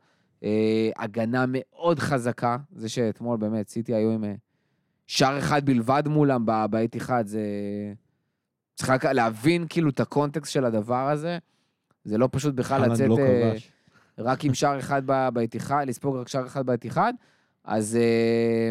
[0.44, 4.34] אה, הגנה מאוד חזקה, זה שאתמול באמת סיטי היו עם אה,
[5.06, 7.42] שער אחד בלבד מולם בעת אחד, זה...
[8.74, 11.38] צריך להבין כאילו את הקונטקסט של הדבר הזה,
[12.04, 13.72] זה לא פשוט בכלל לצאת לא אה, כבש.
[14.18, 17.12] רק עם שער אחד ב- בעת אחד, לספוג רק שער אחד בעת אחד,
[17.64, 18.70] אז אה,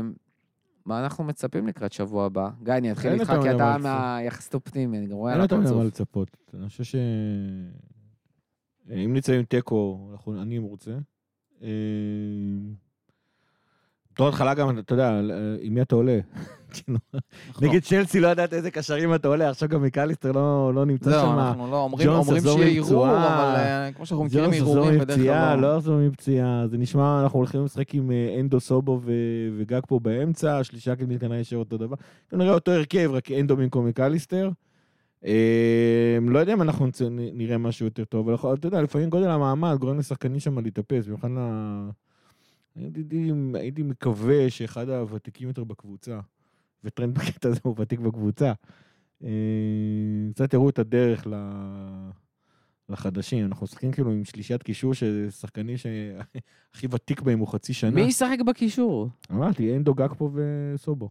[0.86, 2.50] מה אנחנו מצפים לקראת שבוע הבא?
[2.64, 3.78] גיא, אני אתחיל אין איתך, כי אתה מה.
[3.78, 6.02] מהיחסית אופטימי, אני גם רואה אין על יותר מדי מה הפרצוף.
[6.02, 6.38] לצפות.
[6.54, 6.96] אני חושב ש...
[8.92, 10.10] אם נצא עם תיקו,
[10.42, 10.98] אני מרוצה.
[14.12, 15.20] אה, בתור התחלה גם, אתה יודע,
[15.62, 16.20] עם מי אתה עולה?
[16.74, 17.68] כאילו, נכון.
[17.68, 21.39] נגד צ'לסי לא ידעת איזה קשרים אתה עולה, עכשיו גם מקליסטר לא לא נמצא שם.
[21.39, 22.09] אנחנו לא אומרים,
[22.43, 23.07] שיהיה ערעור.
[23.07, 25.78] אבל אה, כמו שאנחנו מכירים ערעורים בדרך כלל לא לא.
[25.78, 26.68] יחזור מפציעה.
[26.68, 29.01] זה נשמע, אנחנו הולכים לשחק עם אה, אנדו סובו
[29.57, 31.95] וגג פה באמצע, השלישה כנראה כנראה יישאר אותו דבר.
[32.30, 34.49] כנראה אותו הרכב, רק אנדו במקום מקליסטר.
[35.26, 39.78] אה, לא יודע אם אנחנו נראה משהו יותר טוב, אבל אתה יודע, לפעמים גודל המעמד
[39.80, 41.30] גורם לשחקנים שם להתאפס, במיוחד.
[42.76, 46.19] הייתי, הייתי מקווה שאחד הוותיקים יותר בקבוצה,
[46.84, 48.53] וטרנד בקטע הזה הוא ותיק בקבוצה,
[49.24, 49.30] אה,
[50.34, 51.34] קצת הראו את הדרך ל...
[52.91, 53.45] לחדשים.
[53.45, 57.91] אנחנו משחקים כאילו עם שלישיית קישור של שחקנים שהכי ותיק בהם הוא חצי שנה.
[57.91, 59.09] מי ישחק בקישור?
[59.32, 61.09] אמרתי, אנדו גקפו וסובו.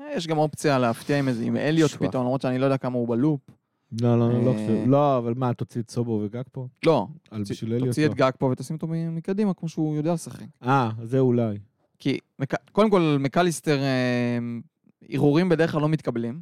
[0.00, 1.90] אה, יש גם אופציה להפתיע עם איזה, עם אליוט.
[1.90, 3.40] פתאום, למרות שאני לא יודע כמה הוא ב loop.
[4.00, 4.54] לא, לא, לא, לא, אה.
[4.54, 4.84] חושב.
[4.86, 6.68] לא, אבל מה, תוציא את סובו וגקפו?
[6.86, 7.88] לא, על תוציא- בשביל אליוט?
[7.88, 8.16] תוציא את לא.
[8.16, 10.44] גקפו ותשים אותו מקדימה, כמו שהוא יודע לשחק.
[10.62, 11.58] אה, זה אולי.
[11.98, 12.18] כי
[12.72, 14.38] קודם כל, מקליסטר, אה,
[15.08, 16.40] ערעורים בדרך כלל לא מתקבלים,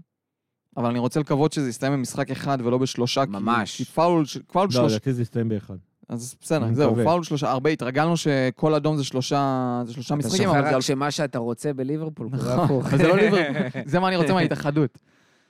[0.76, 3.24] אבל אני רוצה לקוות שזה יסתיים במשחק אחד ולא בשלושה.
[3.28, 3.76] ממש.
[3.76, 5.76] כי פאול פאול לא, שלושה, לדעתי זה יסתיים באחד.
[6.08, 6.94] אז בסדר, זהו.
[7.04, 10.74] פאול שלושה, הרבה, התרגלנו שכל אדום זה שלושה זה שלושה אתה משחקים, שוכח זה על
[10.74, 12.86] רק שמה שאתה רוצה בליברפול, קורה נכון, הפוך.
[12.86, 14.98] אבל זה לא ליברפול, זה מה אני רוצה מההתאחדות.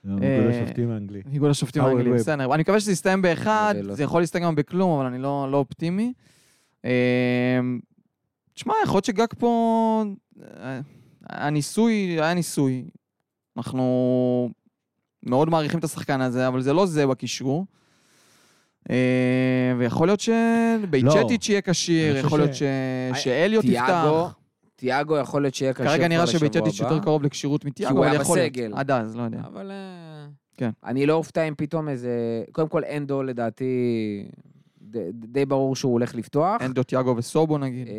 [0.03, 0.23] לא, איגוד
[0.53, 1.21] אה, השופטים האנגלי.
[1.33, 2.13] איגוד השופטים Webb.
[2.15, 2.53] בסדר.
[2.53, 5.57] אני מקווה שזה יסתיים באחד, זה לא- יכול להסתיים גם בכלום, אבל אני לא לא
[5.57, 6.13] אופטימי.
[6.85, 7.59] אה,
[8.53, 10.03] תשמע, יכול להיות שגג פה...
[10.59, 10.79] אה,
[11.29, 12.85] הניסוי, היה ניסוי.
[13.57, 14.49] אנחנו
[15.23, 17.65] מאוד מעריכים את השחקן הזה, אבל זה לא זה בקישור.
[18.89, 18.95] אה,
[19.77, 22.63] ויכול להיות שבייצ'טיץ' יהיה כשיר, יכול להיות ש-
[23.15, 24.35] ש- שאליוט תיאגו, יפתח.
[24.83, 26.23] תיאגו יכול להיות שיהיה קשה כרגע נראה
[26.79, 26.93] הבא.
[26.93, 28.51] יותר קרוב לכשירות כי מתיאגו, הוא אבל היה יכול להיות.
[28.53, 28.71] בסגל.
[28.75, 29.41] עד אז, לא יודע.
[29.47, 29.71] אבל...
[29.71, 30.27] אה,
[30.57, 30.69] כן.
[30.85, 32.09] אני לא אופתע אם פתאום איזה...
[32.51, 33.65] קודם כל, אנדו לדעתי,
[34.81, 36.61] די- די ברור שהוא הולך לפתוח.
[36.61, 37.87] אנדו תיאגו וסובו נגיד.
[37.87, 37.93] אה,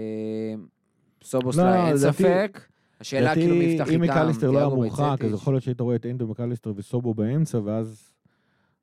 [1.24, 2.60] סובוסליי, אין לדעתי- ספק.
[3.00, 5.32] השאלה כאילו מי יפתח אם איתם, מקליסטר לא היה מורחק, אז.
[5.32, 8.12] יכול להיות שהיית רואה את אנדו מקליסטר וסובו באמצע, ואז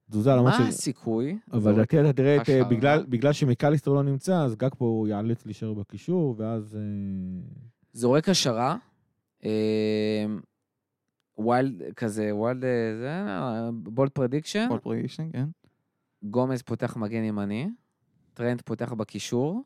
[0.09, 0.69] תזוזה, למרות מה ש...
[0.69, 1.37] הסיכוי?
[1.53, 2.41] אבל לדעתי אתה תראה את...
[2.41, 2.63] השערה.
[2.69, 6.77] בגלל- בגלל שמקליסטר לא נמצא, אז גקפו ייאלץ להישאר בקישור, ואז...
[7.93, 8.77] זורק השערה,
[11.37, 12.69] wild כזה, wild, אה,
[12.99, 15.45] זה, bold prediction, bold prediction, כן.
[16.23, 17.69] גומז פותח מגן ימני,
[18.33, 19.63] טרנד פותח בקישור,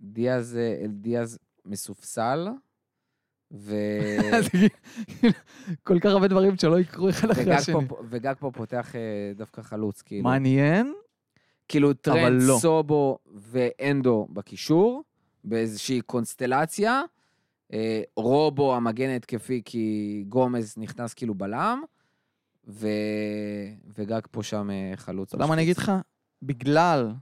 [0.00, 2.48] דיאז, אה, דיאז מסופסל,
[3.52, 3.76] ו...
[4.42, 5.34] זה כאילו,
[5.82, 7.76] כל כך הרבה דברים שלא יקרו אחד אחרי השני.
[8.10, 10.22] וגקפו פותח אה, דווקא חלוץ, כאילו.
[10.22, 10.94] מעניין,
[11.68, 12.58] כאילו טרנד, לא.
[12.60, 15.02] סובו ואנדו בקישור,
[15.44, 17.02] באיזושהי קונסטלציה.
[17.72, 21.82] אה, רובו המגן ההתקפי, כי גומז נכנס כאילו בלם,
[22.68, 22.88] ו...
[23.98, 25.28] וגקפו שם אה, חלוץ.
[25.28, 25.92] אתה יודע מה אני אגיד לך?
[26.42, 27.12] בגלל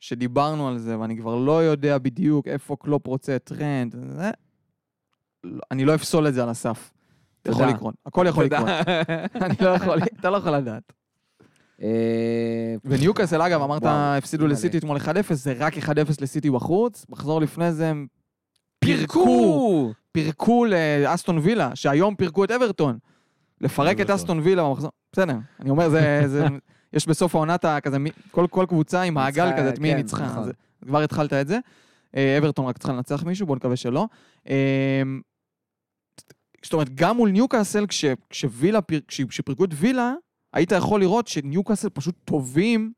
[0.00, 4.30] שדיברנו על זה, ואני כבר לא יודע בדיוק איפה קלופ רוצה טרנד, זה,
[5.44, 6.92] לא- אני לא אפסול את זה על הסף.
[7.44, 7.66] זה יכול.
[7.66, 8.68] לקרות, הכל יכול לקרות.
[9.44, 10.92] אני לא יכול, אתה לא יכול לדעת.
[11.82, 14.46] אה, וניוקאסל, אגב, אמרת, הפסידו.
[14.46, 15.88] לסיטי אתמול 1-0, זה רק 1-0
[16.20, 17.06] לסיטי בחוץ.
[17.08, 18.06] מחזור לפני זה הם
[18.78, 20.64] פירקו, פירקו!
[20.66, 22.98] לאסטון וילה, שהיום פירקו את אברטון.
[23.60, 24.10] לפרק את.
[24.10, 26.46] אסטון וילה במחזור, בסדר, אני אומר, זה, זה,
[26.92, 27.96] יש בסוף העונה כזה,
[28.30, 30.26] כל, כל קבוצה עם מעגל כזה, את מי היא כן, ניצחה.
[30.26, 30.50] נכון.
[30.86, 31.58] כבר התחלת את זה.
[32.16, 34.06] אה, אברטון רק צריכה לנצח מישהו, בוא נקווה שלא.
[34.48, 35.02] אה,
[36.64, 40.14] זאת אומרת, גם מול ניוקאסל, כש, כשווילה, פיר- כש- כשפירקו את וילה,
[40.52, 42.92] היית יכול לראות שניוקאסל פשוט טובים,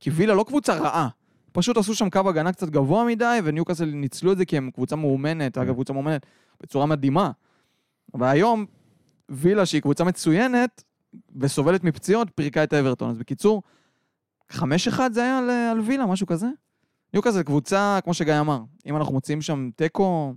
[0.00, 1.08] כי וילה לא קבוצה רעה.
[1.54, 4.96] פשוט עשו שם קו הגנה קצת גבוה מדי, וניוקאסל ניצלו את זה כי הם קבוצה
[4.96, 6.26] מאומנת, אגב, קבוצה מאומנת
[6.62, 7.30] בצורה מדהימה.
[8.14, 8.66] והיום,
[9.28, 10.84] וילה, שהיא קבוצה מצוינת,
[11.36, 13.10] וסובלת מפציעות, פירקה את האברטון.
[13.10, 13.62] אז בקיצור,
[14.52, 14.58] 5-1
[15.12, 16.46] זה היה על, על וילה, משהו כזה?
[17.14, 20.34] ניוקאסל קבוצה, כמו שגיא אמר, אם אנחנו מוצאים שם תיקו,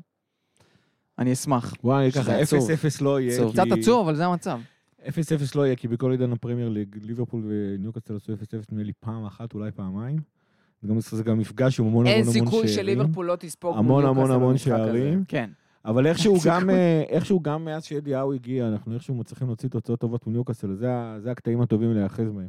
[1.19, 1.73] אני אשמח.
[1.83, 2.69] וואי, ככה, עצוב.
[2.71, 3.45] 0-0 לא יהיה.
[3.47, 4.59] כי- קצת עצוב, אבל זה המצב.
[5.05, 5.09] 0-0
[5.55, 8.37] לא יהיה, כי בכל עידן הפרמייר ליג, ליברפול וניוקאסל עשו 0-0
[8.71, 10.36] נדמה לי פעם אחת, אולי פעמיים.
[10.81, 12.45] זה גם- זה גם מפגש עם המון המון אין המון שערים.
[12.45, 14.57] סיכוי שליברפול לא תספוג המון המון המון.
[14.57, 15.23] שערים.
[15.27, 15.49] כן.
[15.85, 16.69] אבל איכשהו אין גם.
[16.69, 20.75] אה, איכשהו גם מאז שאדי האו הגיע, אנחנו איכשהו מצליחים להוציא תוצאות טובות מניוקאסל,
[21.19, 22.47] זה הקטעים הטובים להיאחז בהם.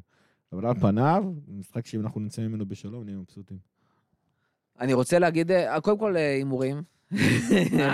[0.52, 3.58] אבל על פניו, משחק שאם אנחנו נצא ממנו בשלום, נהיה מבסוטים.
[4.80, 6.82] אני רוצה להגיד, אה, קודם כל אה, הימורים.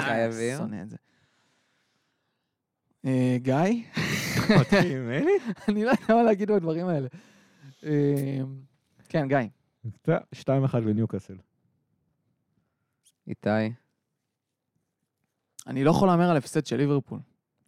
[0.07, 0.57] חייבים.
[0.59, 0.97] שונא את זה.
[3.37, 3.55] גיא?
[5.68, 7.09] אני לא יודע מה להגיד בדברים האלה.
[9.09, 9.39] כן, גיא.
[10.09, 10.09] 2-1
[10.87, 11.37] לניוקאסל.
[13.28, 13.49] איתי.
[15.66, 17.18] אני לא יכול להמר על הפסד של ליברפול.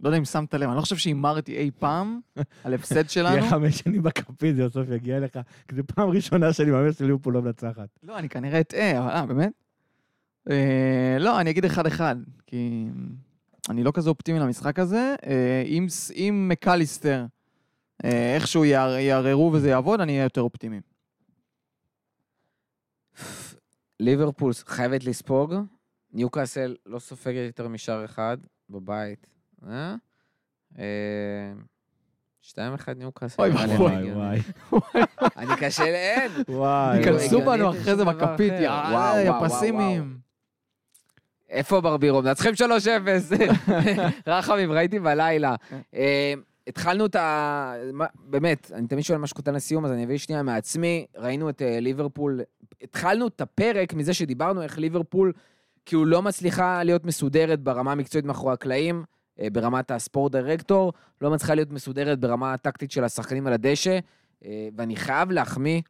[0.01, 2.21] לא יודע אם שמת לב, אני לא חושב שהימרתי אי פעם
[2.65, 3.37] על הפסד שלנו.
[3.39, 5.39] תהיה חמש שנים בכפית, זה בסוף יגיע לך.
[5.69, 7.89] כי זו פעם ראשונה שאני מאמין שליברפול לא מנצחת.
[8.03, 9.53] לא, אני כנראה אטעה, אבל אה, באמת?
[10.51, 12.87] אה, לא, אני אגיד אחד-אחד, כי
[13.69, 15.15] אני לא כזה אופטימי למשחק הזה.
[15.27, 15.63] אה,
[16.17, 17.27] אם מקליסטר
[18.05, 20.81] אה, איכשהו יער- יערערו וזה יעבוד, אני אהיה יותר אופטימי.
[24.01, 25.55] ליברפול חייבת לספוג,
[26.13, 28.37] ניוקאסל לא סופגת יותר משער אחד
[28.71, 29.27] בבית.
[29.69, 29.95] אה?
[30.79, 30.85] אה,
[32.43, 32.57] 2-1
[32.97, 33.43] ניוקאסל.
[33.43, 33.93] אוי ואבוי.
[33.97, 34.11] הגיוני.
[34.13, 34.41] וואי,
[35.37, 36.33] אני קשה לאין.
[36.49, 36.99] וואי.
[36.99, 38.71] ייכנסו הגיונית בנו אחרי זה בכפית, יא
[39.45, 40.19] פסימיים.
[41.49, 42.23] איפה ברבירו?
[42.23, 42.63] מנצחים 3-0.
[44.27, 45.55] רחמים, ראיתי בלילה.
[45.69, 45.81] כן.
[45.95, 46.35] אה,
[46.67, 47.75] התחלנו את ה...
[47.93, 51.07] מה- באמת, אני תמיד שואל משהו קטן לסיום, אז אני אביא שנייה מעצמי.
[51.17, 52.41] ראינו את אה, ליברפול,
[52.83, 55.33] התחלנו את הפרק מזה שדיברנו איך ליברפול
[55.87, 59.05] כאילו לא מצליחה להיות מסודרת ברמה המקצועית מאחורי הקלעים,
[59.41, 63.99] אה, ברמת הספורט דירקטור, לא מצליחה להיות מסודרת ברמה הטקטית של השחקנים על הדשא,
[64.45, 65.81] אה, ואני חייב להחמיא,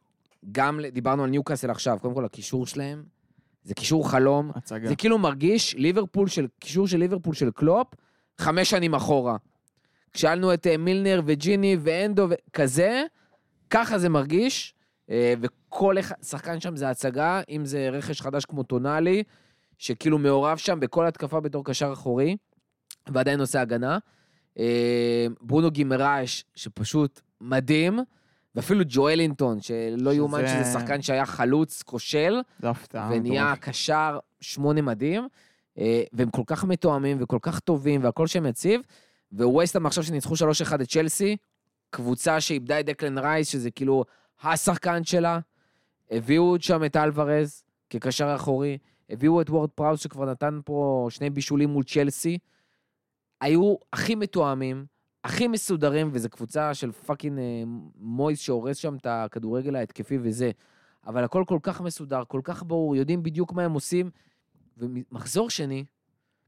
[0.51, 3.03] גם, דיברנו על ניוקאסל עכשיו, קודם כל הקישור שלהם,
[3.63, 4.87] זה קישור חלום, הצגה.
[4.87, 7.87] זה כאילו מרגיש ליברפול של, קישור של ליברפול של קלופ,
[8.37, 9.37] חמש שנים אחורה.
[10.13, 13.03] כשאלנו את אה, מילנר וג'יני ואנדו וכזה,
[13.69, 14.73] ככה זה מרגיש,
[15.11, 19.23] וכל אחד, שחקן שם זה הצגה, אם זה רכש חדש כמו טונאלי,
[19.77, 22.37] שכאילו מעורב שם בכל התקפה בתור קשר אחורי,
[23.09, 23.97] ועדיין עושה הגנה.
[24.59, 27.99] אה, ברונו גימרש, שפשוט מדהים,
[28.55, 32.35] ואפילו ג'ואלינטון, שלא שזה- יאומן שזה שחקן שהיה חלוץ כושל.
[33.11, 33.53] ונהיה.
[33.61, 35.27] קשר שמונה מדהים,
[35.77, 38.81] אה, והם כל כך מתואמים וכל כך טובים והכל שם יציב,
[39.31, 41.37] וווסטהאם עכשיו שניצחו 3-1 את צ'לסי,
[41.89, 44.05] קבוצה שאיבדה את דקלן רייס, שזה כאילו
[44.41, 45.39] השחקן שלה,
[46.11, 48.77] הביאו שם את אלוורז כקשר אחורי,
[49.09, 52.37] הביאו את וורד פראוס שכבר נתן פה שני בישולים מול צ'לסי,
[53.41, 54.85] היו הכי מתואמים,
[55.23, 57.63] הכי מסודרים, וזו קבוצה של fucking אה,
[57.95, 60.51] מויס שהורס שם את הכדורגל ההתקפי וזה.
[61.07, 64.09] אבל הכל כל כך מסודר, כל כך ברור, יודעים בדיוק מה הם עושים.
[64.77, 65.85] ומחזור שני,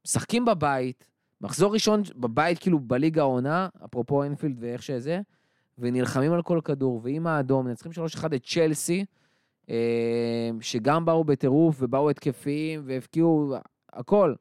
[0.05, 1.07] משחקים בבית,
[1.41, 5.21] מחזור ראשון בבית, כאילו בליגה העונה, אפרופו אינפילד ואיך שזה,
[5.79, 9.05] ונלחמים על כל כדור, ועם האדום, מנצחים 3-1 את צ'לסי,
[9.69, 13.55] אה, שגם באו בטירוף ובאו התקפיים והבקיעו
[13.93, 14.33] הכל.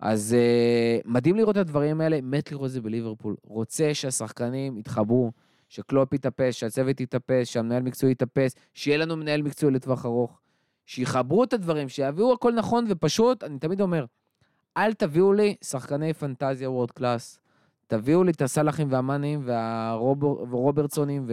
[0.00, 3.36] אז אה, מדהים לראות את הדברים האלה, מת לראות את זה בליברפול.
[3.42, 5.32] רוצה שהשחקנים יתחברו,
[5.68, 10.40] שקלופ יתאפס, שהצוות יתאפס, שהמנהל מקצועי יתאפס, שיהיה לנו מנהל מקצועי לטווח ארוך.
[10.86, 14.04] שיחברו את הדברים, שיביאו הכל נכון ופשוט, אני תמיד אומר,
[14.76, 17.40] אל תביאו לי שחקני פנטזיה וורד קלאס.
[17.86, 21.26] תביאו לי את הסלאחים והמאנים והרוברטסונים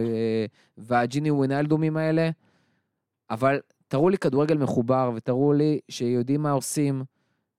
[0.78, 2.30] והג'יני ווינלדומים האלה,
[3.30, 7.04] אבל תראו לי כדורגל מחובר, ותראו לי שיודעים מה עושים,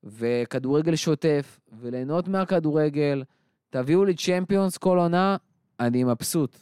[0.04, 3.24] וכדורגל שוטף, וליהנות מהכדורגל.
[3.70, 5.38] תביאו לי צ'מפיונס כל עונה,
[5.80, 6.58] אני מבסוט.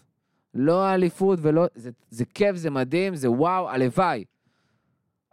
[0.53, 1.65] לא האליפות ולא...
[1.75, 4.25] זה, זה כיף, זה מדהים, זה וואו, הלוואי.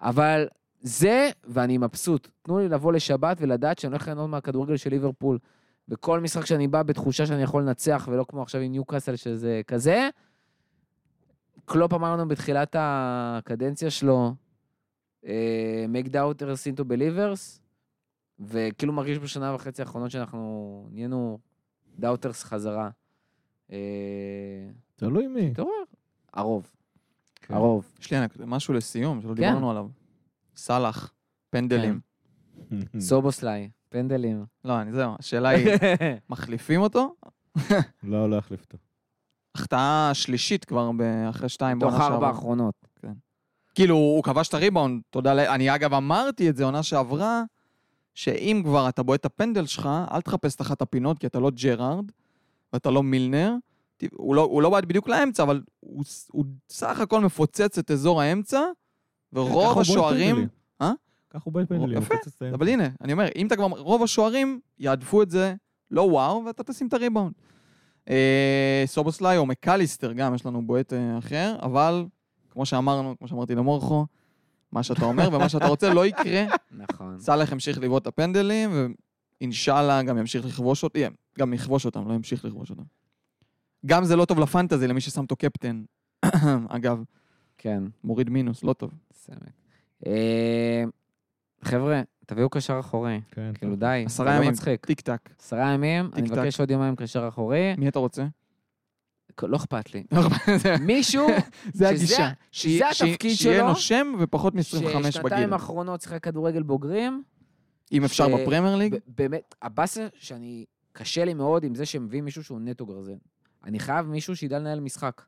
[0.01, 0.49] אבל
[0.81, 2.29] זה, ואני מבסוט.
[2.43, 5.39] תנו לי לבוא לשבת ולדעת שאני הולך ליהנות מהכדורגל של ליברפול.
[5.89, 10.09] בכל משחק שאני בא בתחושה שאני יכול לנצח, ולא כמו עכשיו עם ניוקאסל שזה כזה.
[11.65, 14.35] קלופ אמר לנו בתחילת הקדנציה שלו,
[15.27, 17.61] אה, make doubters into believers,
[18.41, 21.39] וכאילו מרגיש בשנה וחצי האחרונות שאנחנו נהיינו
[21.99, 22.91] doubters חזרה.
[23.73, 23.77] אה,
[24.97, 25.51] תלוי מי.
[25.51, 25.73] תתעורר.
[26.33, 26.71] הרוב,
[27.37, 27.55] כן.
[27.55, 27.93] הרוב.
[28.01, 29.35] יש לי משהו לסיום, שלא כן.
[29.35, 29.89] דיברנו עליו.
[30.57, 31.13] סאלח,
[31.51, 32.01] פנדלים.
[33.01, 34.45] סובוסליי, פנדלים.
[34.65, 35.69] לא, אני זהו, השאלה היא,
[36.31, 37.15] מחליפים אותו?
[38.03, 38.79] לא, לא יחליף אותו.
[39.55, 40.91] החטאה שלישית כבר
[41.31, 42.29] אחרי שתיים תוך בעונה ארבע שעברה.
[42.29, 42.75] האחרונות.
[43.75, 45.41] כאילו, הוא כבש את הריבאונד, תודה ל...
[45.41, 47.43] אני אגב אמרתי את זה עונה שעברה,
[48.15, 51.51] שאם כבר אתה בועט את הפנדל שלך, אל תחפש את אחת הפינות, כי אתה לא
[51.51, 52.05] ג'רארד,
[52.73, 53.55] ואתה לא מילנר.
[54.13, 58.23] הוא לא, הוא לא בעט בדיוק לאמצע, אבל הוא, הוא סך הכל מפוצץ את אזור
[58.23, 58.61] האמצע,
[59.33, 60.49] ורוב השוערים...
[61.45, 61.99] הוא בועט פנדלים.
[61.99, 62.15] יפה.
[62.55, 63.67] אבל הנה, אני אומר, אם אתה כבר...
[63.67, 65.55] רוב השוערים יעדפו את זה
[65.91, 67.33] לא וואו, ואתה תשים את הריבאונד.
[68.11, 72.07] אה, סובוסליי או מקליסטר גם, יש לנו בועט אה, אחר, אבל
[72.51, 74.07] כמו שאמרנו, כמו שאמרתי למורכו,
[74.73, 76.45] מה שאתה אומר ומה שאתה רוצה לא יקרה.
[76.71, 77.21] נכון.
[77.21, 78.71] סאלח ימשיך לבעוט את הפנדלים,
[79.41, 82.83] ואינשאללה גם ימשיך לכבוש אותם, גם יכבוש אותם, לא ימשיך לכבוש אותם.
[83.87, 85.85] גם זה לא טוב לפנטזי, למי ששם אותו קפטן.
[86.69, 87.03] אגב,
[87.59, 88.91] כן, מוריד מינוס, לא טוב.
[89.13, 89.53] סמק.
[91.63, 93.21] חבר'ה, תביאו קשר אחורי.
[93.31, 93.77] כן, כאילו.
[93.77, 94.51] די, עשרה לא ימים.
[94.51, 94.87] מצחיק.
[94.87, 95.31] טיק טק.
[95.39, 96.23] עשרה ימים, אני.
[96.23, 97.75] מבקש עוד יומיים קשר אחורי.
[97.79, 98.27] מי אתה רוצה?
[99.43, 100.05] לא אכפת לי.
[100.81, 101.27] מישהו
[101.75, 102.31] זה הגישה.
[102.53, 105.11] שזה התפקיד שיהיה שלו, נושם ופחות מ-25 בגיל.
[105.11, 107.23] ששנתיים האחרונות שיחק כדורגל בוגרים,
[107.93, 108.97] אם אפשר בפרמייר ליג.
[109.07, 113.17] באמת, הבאסה שאני, קשה לי מאוד עם זה שמביאים מישהו שהוא נטו גרזן.
[113.65, 115.23] אני חייב מישהו שידע לנהל משחק.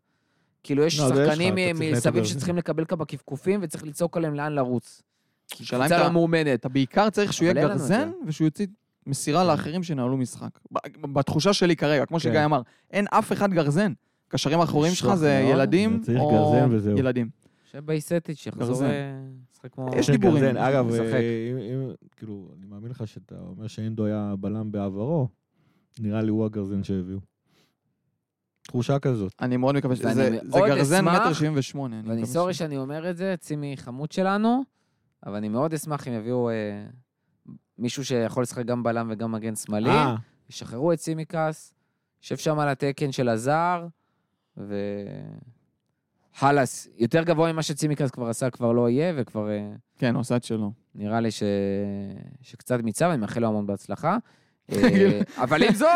[0.63, 1.55] כאילו, יש לא, שחקנים
[1.93, 2.25] מסביב.
[2.25, 5.03] שצריכים לקבל כמה כפכופים וצריך לצעוק עליהם לאן לרוץ.
[5.55, 6.61] שאלה אם קבוצה אתה- לא מאומנת.
[6.61, 8.11] אתה בעיקר צריך שהוא יהיה גרזן.
[8.27, 8.67] ושהוא יוציא
[9.07, 10.51] מסירה לאחרים שינהלו משחק.
[11.13, 12.43] בתחושה שלי כרגע, כמו שגיא כן.
[12.45, 13.93] אמר, אין אף אחד גרזן.
[14.29, 15.55] קשרים האחוריים שלך זה מאוד.
[15.55, 16.57] ילדים, או.
[16.97, 17.29] ילדים.
[17.73, 18.85] שבייסטיץ' יחזור גרזן.
[18.85, 19.21] אה,
[19.53, 19.91] לשחק כמו...
[19.97, 20.57] יש כן, דיבורים.
[20.57, 20.91] אגב.
[20.93, 21.21] אה,
[21.51, 25.29] אם- אם- כאילו, אני מאמין לך שאתה אומר שאינדו היה בלם בעברו,
[26.01, 27.19] נראה לי הוא הגרזן שהביאו.
[28.63, 29.33] תחושה כזאת.
[29.41, 32.01] אני מאוד מקווה שזה זה גרזן מטר שבעים ושמונה.
[32.01, 34.63] אני ואני סורי שאני אומר את זה, צימי חמוד שלנו,
[35.27, 36.55] אבל אני מאוד אשמח אם יביאו אה,
[37.79, 39.91] מישהו שיכול לשחק גם בלם וגם מגן שמאלי.
[39.91, 40.15] אה,
[40.51, 41.75] ישחררו את סימקס,
[42.23, 43.87] יושב שם על התקן של הזר,
[44.57, 44.75] ו...
[46.35, 50.37] חלאס, יותר גבוה ממה שצימקס כבר עשה, כבר לא יהיה, וכבר אה, כן, הוא עשה
[50.37, 50.73] את שלו.
[50.95, 51.43] נראה לי ש...
[52.43, 54.17] שקצת מיצה, ואני מאחל לו המון בהצלחה.
[54.73, 55.89] אה, אבל עם זאת,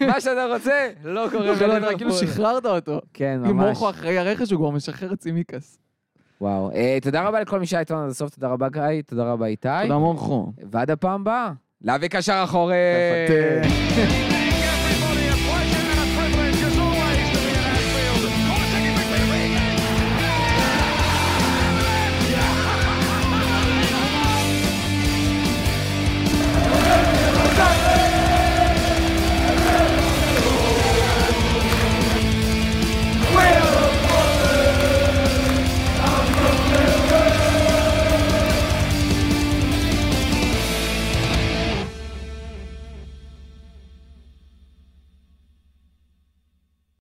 [0.00, 2.12] מה שאתה רוצה, לא קורה כאילו בליברפול.
[2.12, 3.00] שחררת אותו.
[3.14, 3.66] כן, אם ממש.
[3.66, 5.78] מורכו אחרי הרכש, הוא כבר משחרר את סימיקס.
[6.40, 6.70] וואו.
[6.74, 9.68] אה, תודה רבה לכל מי שהיה איתנו עד הסוף, תודה רבה גיא, תודה רבה איתי.
[9.82, 10.52] תודה מורכו.
[10.70, 12.74] ועד הפעם הבאה, להביא קשר אחורי.